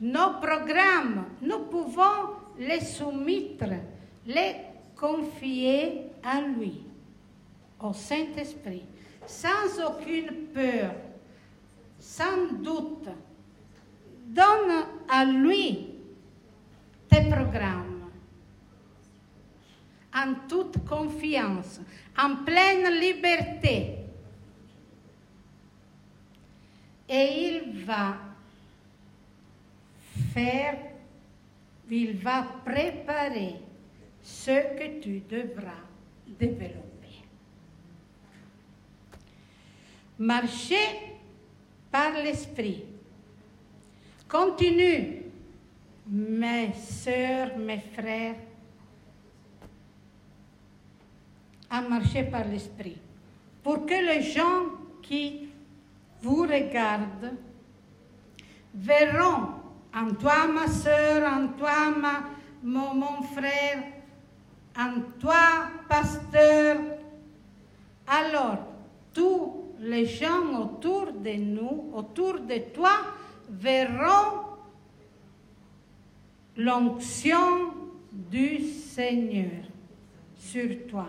nos 0.00 0.40
programmes, 0.40 1.24
nous 1.40 1.60
pouvons 1.70 2.36
les 2.58 2.80
soumettre 2.80 3.64
les 4.26 4.56
confier 4.94 6.02
à 6.22 6.40
lui, 6.40 6.82
au 7.80 7.92
Saint-Esprit, 7.92 8.84
sans 9.26 9.78
aucune 9.86 10.46
peur, 10.52 10.92
sans 11.98 12.52
doute. 12.62 13.08
Donne 14.26 14.84
à 15.08 15.24
lui 15.24 15.88
tes 17.08 17.22
programmes, 17.30 18.10
en 20.14 20.34
toute 20.46 20.86
confiance, 20.86 21.80
en 22.18 22.44
pleine 22.44 23.00
liberté. 23.00 23.96
Et 27.08 27.62
il 27.62 27.84
va 27.86 28.18
faire, 30.34 30.76
il 31.90 32.18
va 32.18 32.42
préparer 32.66 33.54
ce 34.20 34.50
que 34.50 35.00
tu 35.00 35.20
devras 35.20 35.84
développer. 36.38 36.87
Marcher 40.18 41.16
par 41.90 42.12
l'esprit. 42.12 42.84
Continue, 44.28 45.22
mes 46.08 46.72
sœurs, 46.74 47.56
mes 47.56 47.78
frères, 47.78 48.34
à 51.70 51.80
marcher 51.82 52.24
par 52.24 52.46
l'esprit, 52.46 52.96
pour 53.62 53.86
que 53.86 53.94
les 53.94 54.22
gens 54.22 54.64
qui 55.02 55.48
vous 56.20 56.42
regardent 56.42 57.34
verront 58.74 59.48
en 59.94 60.14
toi, 60.14 60.46
ma 60.46 60.66
sœur, 60.66 61.32
en 61.32 61.48
toi, 61.48 61.94
mon, 62.62 62.94
mon 62.94 63.22
frère, 63.22 63.82
en 64.76 65.00
toi, 65.20 65.70
pasteur, 65.88 66.76
alors 68.06 68.58
tout 69.12 69.67
les 69.80 70.06
gens 70.06 70.60
autour 70.60 71.12
de 71.12 71.32
nous, 71.32 71.90
autour 71.94 72.40
de 72.40 72.58
toi, 72.74 73.00
verront 73.48 74.46
l'onction 76.56 77.72
du 78.12 78.60
Seigneur 78.60 79.62
sur 80.36 80.86
toi. 80.88 81.06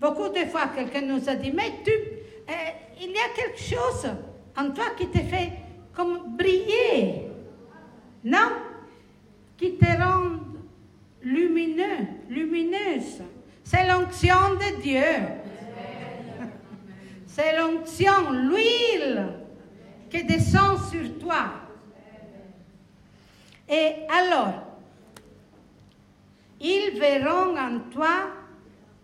Beaucoup 0.00 0.28
de 0.28 0.44
fois, 0.46 0.68
quelqu'un 0.74 1.02
nous 1.02 1.28
a 1.28 1.34
dit, 1.34 1.52
mais 1.52 1.72
tu, 1.84 1.90
euh, 1.90 2.52
il 3.00 3.10
y 3.10 3.18
a 3.18 3.28
quelque 3.34 3.58
chose 3.58 4.10
en 4.56 4.70
toi 4.70 4.86
qui 4.96 5.08
te 5.08 5.18
fait 5.18 5.52
comme 5.94 6.36
briller, 6.36 7.28
non? 8.24 8.52
Qui 9.56 9.76
te 9.76 9.86
rend 9.86 10.38
lumineux, 11.22 12.06
lumineuse. 12.28 13.22
C'est 13.64 13.86
l'onction 13.86 14.54
de 14.54 14.82
Dieu. 14.82 15.45
C'est 17.36 17.54
l'onction, 17.54 18.30
l'huile 18.30 19.26
qui 20.08 20.24
descend 20.24 20.78
sur 20.90 21.18
toi. 21.18 21.50
Et 23.68 23.92
alors, 24.08 24.54
ils 26.58 26.98
verront 26.98 27.54
en 27.58 27.80
toi 27.92 28.30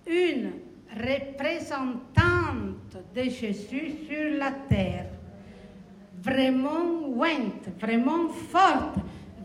une 0.07 0.53
représentante 0.97 2.97
de 3.15 3.23
Jésus 3.25 3.97
sur 4.09 4.39
la 4.39 4.53
terre, 4.67 5.09
vraiment 6.23 7.09
ouinte, 7.09 7.69
vraiment 7.79 8.31
forte, 8.31 8.97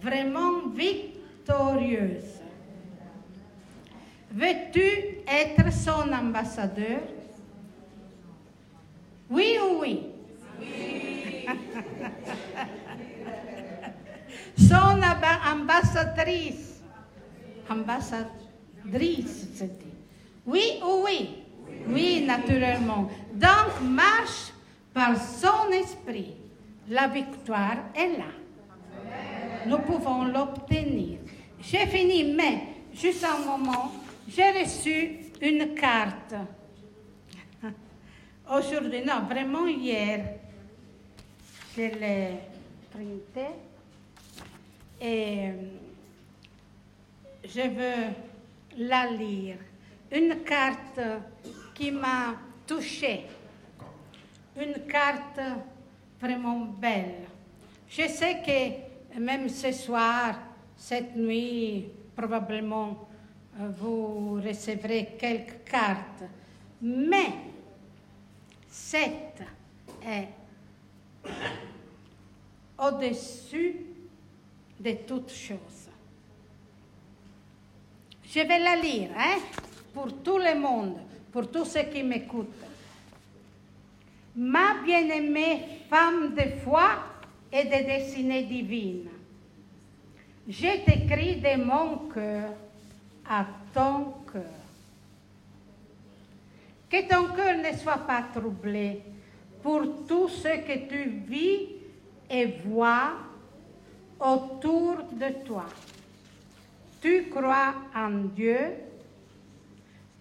vraiment 0.01 0.69
victorieuse. 0.69 2.39
Veux-tu 4.31 5.17
être 5.27 5.73
son 5.73 6.09
ambassadeur? 6.13 7.01
Oui 9.29 9.57
ou 9.61 9.81
oui? 9.81 10.03
Oui. 10.59 11.45
son 14.57 15.01
ambassadrice. 15.51 16.81
Ambassadrice, 17.69 19.47
c'est 19.53 19.77
dit. 19.79 19.85
Oui 20.45 20.79
ou 20.81 21.03
oui? 21.05 21.43
oui 21.89 22.23
naturellement. 22.25 23.09
Donc, 23.33 23.81
marche 23.81 24.51
par 24.93 25.17
son 25.17 25.71
esprit. 25.71 26.33
La 26.89 27.07
victoire 27.07 27.77
est 27.93 28.17
là. 28.17 28.31
Nous 29.65 29.79
pouvons 29.79 30.23
l'obtenir. 30.23 31.19
J'ai 31.61 31.85
fini, 31.87 32.33
mais 32.33 32.61
juste 32.93 33.25
un 33.25 33.45
moment, 33.45 33.91
j'ai 34.27 34.51
reçu 34.51 35.17
une 35.41 35.75
carte. 35.75 36.33
Aujourd'hui, 38.49 39.03
non, 39.03 39.25
vraiment 39.27 39.67
hier, 39.67 40.39
je 41.75 41.81
l'ai 41.81 42.39
printée 42.89 43.55
et 45.01 45.49
je 47.43 47.61
veux 47.61 48.87
la 48.87 49.11
lire 49.11 49.57
une 50.09 50.45
carte 50.45 51.01
qui 51.75 51.91
m'a 51.91 52.35
touchée, 52.65 53.25
une 54.57 54.85
carte 54.87 55.41
vraiment 56.21 56.67
belle. 56.79 57.27
Je 57.89 58.07
sais 58.07 58.41
que 58.45 59.19
même 59.19 59.49
ce 59.49 59.73
soir, 59.73 60.35
cette 60.77 61.17
nuit, 61.17 61.89
probablement, 62.15 63.09
euh, 63.59 63.67
vous 63.77 64.35
recevrez 64.35 65.17
quelques 65.19 65.69
cartes, 65.69 66.23
mais 66.81 67.56
cette 68.77 69.41
est 70.05 70.27
au-dessus 72.77 73.75
de 74.79 74.91
toutes 75.07 75.31
choses. 75.31 75.89
Je 78.23 78.39
vais 78.39 78.59
la 78.59 78.75
lire, 78.75 79.09
hein? 79.17 79.39
pour 79.93 80.21
tout 80.21 80.37
le 80.37 80.59
monde, 80.59 80.97
pour 81.31 81.49
tous 81.49 81.65
ceux 81.65 81.83
qui 81.83 82.03
m'écoutent. 82.03 82.53
Ma 84.35 84.75
bien-aimée 84.85 85.81
femme 85.89 86.35
de 86.35 86.59
foi 86.63 87.03
et 87.51 87.63
de 87.63 87.85
destinée 87.85 88.43
divine, 88.43 89.09
je 90.47 90.85
t'écris 90.85 91.37
de 91.37 91.63
mon 91.63 92.09
cœur 92.09 92.51
à 93.27 93.45
ton 93.73 94.13
cœur. 94.31 94.43
Que 96.97 97.07
ton 97.07 97.35
cœur 97.35 97.57
ne 97.57 97.77
soit 97.77 98.07
pas 98.07 98.23
troublé 98.33 99.03
pour 99.61 100.05
tout 100.07 100.27
ce 100.29 100.47
que 100.47 100.87
tu 100.89 101.09
vis 101.27 101.67
et 102.29 102.45
vois 102.65 103.13
autour 104.19 105.03
de 105.11 105.45
toi. 105.45 105.65
Tu 106.99 107.29
crois 107.29 107.75
en 107.95 108.09
Dieu 108.35 108.87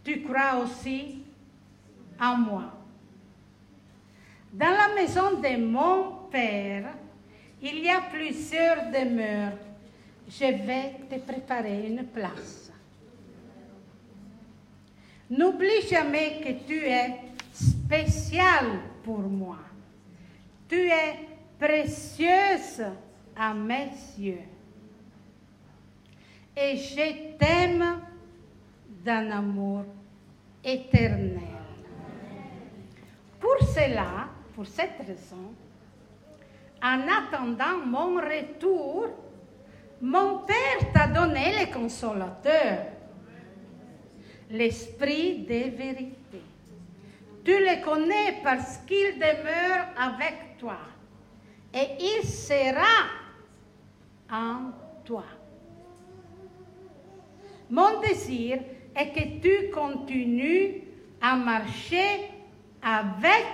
tu 0.07 0.23
crois 0.23 0.63
aussi 0.63 1.19
en 2.21 2.37
moi. 2.37 2.73
Dans 4.53 4.71
la 4.71 4.95
maison 4.95 5.41
de 5.41 5.57
mon 5.61 6.29
Père, 6.31 6.95
il 7.61 7.81
y 7.81 7.89
a 7.89 8.03
plusieurs 8.03 8.93
demeures. 8.93 9.59
Je 10.29 10.45
vais 10.45 10.93
te 11.11 11.19
préparer 11.19 11.89
une 11.89 12.05
place. 12.05 12.66
N'oublie 15.31 15.83
jamais 15.89 16.41
que 16.41 16.67
tu 16.67 16.85
es 16.85 17.21
spécial 17.53 18.67
pour 19.03 19.19
moi. 19.19 19.59
Tu 20.69 20.89
es 20.89 21.19
précieuse 21.59 22.83
à 23.37 23.55
mes 23.55 23.91
yeux. 24.19 24.45
Et 26.57 26.77
je 26.77 27.37
t'aime 27.39 28.01
d'un 29.05 29.31
amour 29.31 29.85
éternel. 30.65 31.41
Pour 33.41 33.69
cela, 33.69 34.29
pour 34.55 34.67
cette 34.67 34.99
raison, 35.07 35.53
en 36.83 37.01
attendant 37.09 37.85
mon 37.85 38.17
retour, 38.17 39.09
mon 40.01 40.39
Père 40.41 40.93
t'a 40.93 41.07
donné 41.07 41.53
le 41.61 41.73
consolateur, 41.73 42.87
l'esprit 44.51 45.39
de 45.39 45.77
vérité. 45.77 46.43
Tu 47.45 47.53
le 47.53 47.85
connais 47.85 48.41
parce 48.43 48.79
qu'il 48.79 49.15
demeure 49.15 49.87
avec 49.97 50.59
toi 50.59 50.79
et 51.73 51.87
il 52.01 52.27
sera 52.27 53.07
en 54.31 54.73
toi. 55.05 55.25
Mon 57.71 58.01
désir 58.01 58.59
et 58.99 59.09
que 59.11 59.41
tu 59.41 59.71
continues 59.71 60.83
à 61.21 61.37
marcher 61.37 62.31
avec 62.83 63.47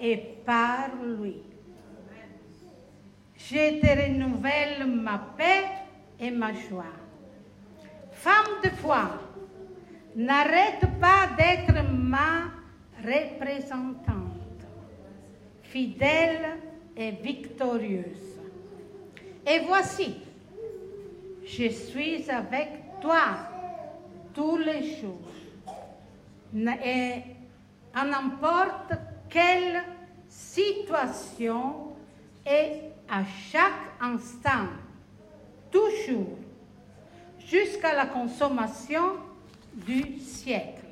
et 0.00 0.16
par 0.44 0.90
lui. 1.02 1.36
Je 3.36 3.80
te 3.80 3.86
renouvelle 3.86 4.86
ma 4.86 5.18
paix 5.36 5.64
et 6.20 6.30
ma 6.30 6.52
joie. 6.52 6.84
Femme 8.12 8.60
de 8.62 8.70
foi, 8.70 9.10
n'arrête 10.18 10.84
pas 11.00 11.28
d'être 11.38 11.80
ma 11.92 12.50
représentante, 13.04 14.66
fidèle 15.62 16.58
et 16.96 17.12
victorieuse. 17.12 18.40
Et 19.46 19.60
voici, 19.60 20.16
je 21.44 21.68
suis 21.68 22.28
avec 22.28 23.00
toi 23.00 23.38
tous 24.34 24.56
les 24.56 24.96
jours. 24.96 25.30
Et 26.84 27.22
en 27.96 28.04
n'importe 28.04 28.94
quelle 29.30 29.84
situation 30.28 31.92
et 32.44 32.72
à 33.08 33.22
chaque 33.52 33.94
instant, 34.00 34.66
toujours, 35.70 36.38
jusqu'à 37.38 37.94
la 37.94 38.06
consommation 38.06 39.12
du 39.86 40.18
siècle. 40.18 40.86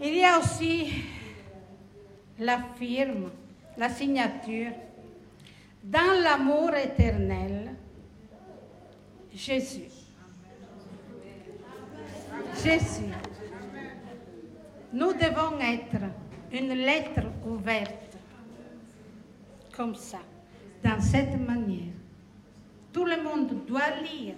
Il 0.00 0.14
y 0.14 0.24
a 0.24 0.38
aussi 0.38 0.92
la 2.38 2.58
firme, 2.76 3.30
la 3.76 3.88
signature, 3.88 4.72
dans 5.82 6.22
l'amour 6.22 6.74
éternel, 6.74 7.74
Jésus. 9.34 9.90
Jésus, 12.62 13.10
nous 14.92 15.12
devons 15.12 15.58
être 15.60 16.02
une 16.52 16.72
lettre 16.74 17.26
ouverte, 17.46 18.16
comme 19.76 19.94
ça, 19.94 20.20
dans 20.82 21.00
cette 21.00 21.38
manière. 21.38 21.94
Tout 22.92 23.04
le 23.04 23.22
monde 23.22 23.66
doit 23.66 23.90
lire 24.02 24.34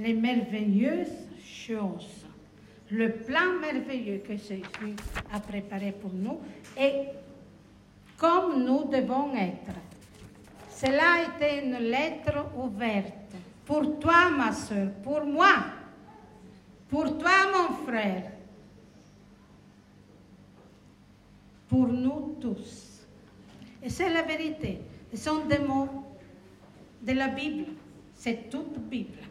les 0.00 0.14
merveilleuses 0.14 1.28
choses, 1.44 2.24
le 2.90 3.12
plan 3.12 3.58
merveilleux 3.60 4.18
que 4.18 4.36
Jésus 4.36 4.96
a 5.32 5.40
préparé 5.40 5.92
pour 5.92 6.12
nous 6.12 6.40
et 6.78 7.04
comme 8.16 8.64
nous 8.64 8.84
devons 8.84 9.34
être. 9.34 9.76
Cela 10.70 11.12
a 11.12 11.22
été 11.22 11.66
une 11.66 11.78
lettre 11.78 12.46
ouverte 12.56 13.34
pour 13.66 13.98
toi, 13.98 14.30
ma 14.30 14.52
soeur, 14.52 14.90
pour 15.02 15.24
moi, 15.24 15.54
pour 16.88 17.18
toi, 17.18 17.30
mon 17.54 17.76
frère, 17.86 18.32
pour 21.68 21.86
nous 21.86 22.36
tous. 22.40 23.06
Et 23.82 23.90
c'est 23.90 24.12
la 24.12 24.22
vérité. 24.22 24.80
Ce 25.12 25.18
sont 25.18 25.44
des 25.44 25.58
mots 25.58 26.04
de 27.02 27.12
la 27.12 27.28
Bible. 27.28 27.66
C'est 28.14 28.50
toute 28.50 28.78
Bible. 28.78 29.29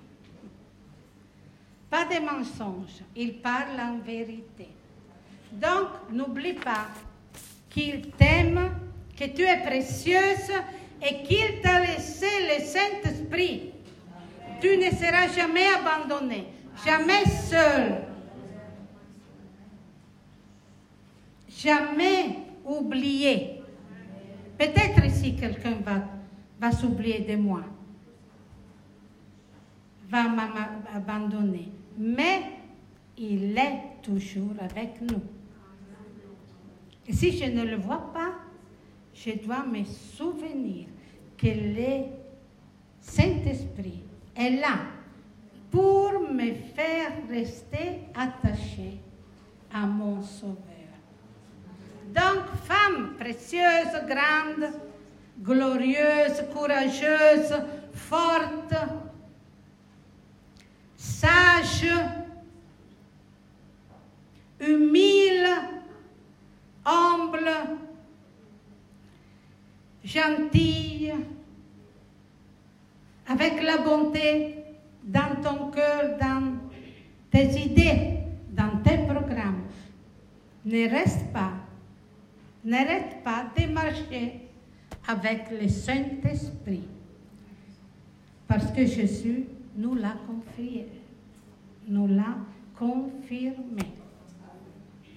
Pas 1.89 2.05
de 2.05 2.19
mensonges. 2.19 3.01
Il 3.15 3.39
parle 3.41 3.79
en 3.79 3.97
vérité. 3.99 4.69
Donc, 5.51 5.87
n'oublie 6.11 6.53
pas 6.53 6.87
qu'il 7.69 8.11
t'aime, 8.11 8.69
que 9.17 9.25
tu 9.25 9.41
es 9.41 9.57
précieuse 9.57 10.51
et 11.01 11.23
qu'il 11.23 11.61
t'a 11.61 11.79
laissé 11.81 12.27
le 12.47 12.63
Saint-Esprit. 12.63 13.71
Tu 14.61 14.77
ne 14.77 14.91
seras 14.91 15.27
jamais 15.33 15.67
abandonné, 15.67 16.47
jamais 16.85 17.25
seul, 17.25 18.03
jamais 21.47 22.39
oublié. 22.65 23.61
Peut-être 24.57 25.05
ici 25.05 25.35
quelqu'un 25.35 25.77
va, 25.83 26.01
va 26.59 26.71
s'oublier 26.71 27.19
de 27.19 27.37
moi, 27.37 27.61
va 30.09 30.23
m'abandonner, 30.23 31.71
mais 31.99 32.43
il 33.17 33.57
est 33.57 34.01
toujours 34.01 34.55
avec 34.61 35.01
nous. 35.01 35.21
Et 37.05 37.13
si 37.13 37.37
je 37.37 37.45
ne 37.45 37.63
le 37.63 37.75
vois 37.75 38.11
pas, 38.13 38.31
je 39.13 39.31
dois 39.45 39.65
me 39.65 39.83
souvenir 39.83 40.87
que 41.37 41.47
le 41.47 42.05
Saint-Esprit 43.01 44.03
est 44.35 44.61
là 44.61 44.77
pour 45.69 46.21
me 46.31 46.53
faire 46.73 47.11
rester 47.29 47.99
attaché 48.15 48.99
à 49.73 49.85
mon 49.85 50.21
Sauveur. 50.21 50.55
Donc, 52.07 52.45
femme 52.63 53.15
précieuse, 53.19 53.91
grande, 54.07 54.71
glorieuse, 55.41 56.43
courageuse, 56.53 57.53
forte, 57.93 58.73
sage, 60.99 61.85
humile, 64.59 65.47
humble, 66.83 67.49
gentille, 70.03 71.13
avec 73.27 73.63
la 73.63 73.77
bonté 73.77 74.55
dans 75.03 75.41
ton 75.41 75.71
cœur, 75.71 76.17
dans 76.19 76.57
tes 77.31 77.61
idées, 77.61 78.17
dans 78.51 78.81
tes 78.83 78.97
programmes. 78.97 79.63
Ne 80.65 80.89
reste 80.89 81.31
pas, 81.31 81.53
n'arrête 82.65 83.23
pas 83.23 83.45
de 83.57 83.71
marcher 83.71 84.41
avec 85.07 85.45
le 85.49 85.69
Saint-Esprit. 85.69 86.83
Parce 88.47 88.69
que 88.71 88.85
Jésus 88.85 89.45
nous 89.79 89.95
l'a 89.95 90.13
confié, 90.27 90.87
nous 91.87 92.07
l'a 92.07 92.35
confirmé. 92.77 93.83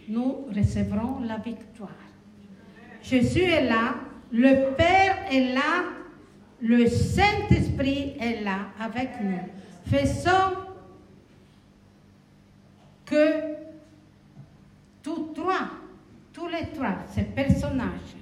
Nous 0.09 0.47
recevrons 0.55 1.21
la 1.21 1.37
victoire. 1.39 1.91
Jésus 3.03 3.43
est 3.43 3.69
là, 3.69 3.97
le 4.31 4.75
Père 4.77 5.27
est 5.33 5.53
là, 5.53 5.85
le 6.61 6.87
Saint-Esprit 6.87 8.15
est 8.21 8.43
là 8.45 8.69
avec 8.79 9.11
nous. 9.21 9.41
Faisons 9.87 10.55
que 13.05 13.55
tous 15.03 15.33
trois, 15.35 15.71
tous 16.33 16.47
les 16.47 16.69
trois, 16.69 16.99
ces 17.13 17.25
personnages 17.25 18.15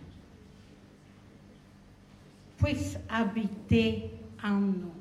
puissent 2.56 2.98
habiter 3.10 4.10
en 4.42 4.52
nous. 4.52 4.99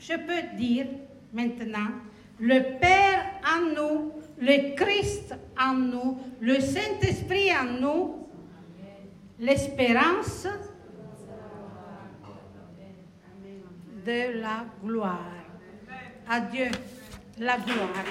Je 0.00 0.14
peux 0.14 0.56
dire 0.56 0.86
maintenant, 1.30 1.90
le 2.38 2.78
Père 2.80 3.22
en 3.44 3.74
nous, 3.74 4.12
le 4.40 4.74
Christ 4.74 5.34
en 5.60 5.74
nous, 5.74 6.18
le 6.40 6.58
Saint-Esprit 6.58 7.50
en 7.54 7.78
nous, 7.78 8.26
l'espérance 9.38 10.46
de 14.06 14.40
la 14.40 14.64
gloire. 14.82 15.18
À 16.26 16.40
Dieu, 16.40 16.70
la 17.38 17.58
gloire. 17.58 18.04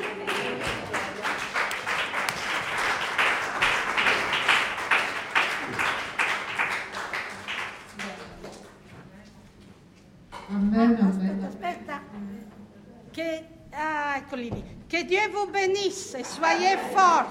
Amen, 10.52 10.98
amen. 11.00 11.46
Aspetta. 11.48 12.02
Che, 13.12 13.44
ah, 13.72 14.18
eccoli 14.18 14.50
lì. 14.50 14.64
Che 14.88 15.06
Dieu 15.06 15.30
vous 15.32 15.52
bénisse 15.52 16.16
et 16.18 16.26
soyez 16.26 16.78
forts. 16.92 17.30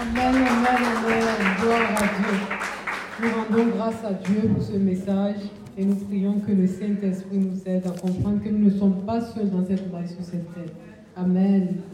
Amen, 0.00 0.34
amen, 0.34 0.84
amen. 0.84 1.56
Gloire 1.60 1.94
à 1.96 2.06
Dieu. 2.18 2.38
Nous 3.20 3.30
rendons 3.30 3.76
grâce 3.76 4.04
à 4.04 4.12
Dieu 4.14 4.48
pour 4.52 4.62
ce 4.64 4.72
message 4.72 5.42
et 5.76 5.84
nous 5.84 5.96
prions 5.96 6.40
que 6.40 6.50
le 6.50 6.66
Saint-Esprit 6.66 7.38
nous 7.38 7.60
aide 7.66 7.86
à 7.86 7.90
comprendre 7.90 8.42
que 8.42 8.48
nous 8.48 8.64
ne 8.64 8.78
sommes 8.78 9.04
pas 9.06 9.20
seuls 9.20 9.50
dans 9.50 9.64
cette 9.64 9.88
base 9.92 10.14
sur 10.14 10.24
cette 10.24 10.52
terre. 10.54 10.74
Amen. 11.16 11.82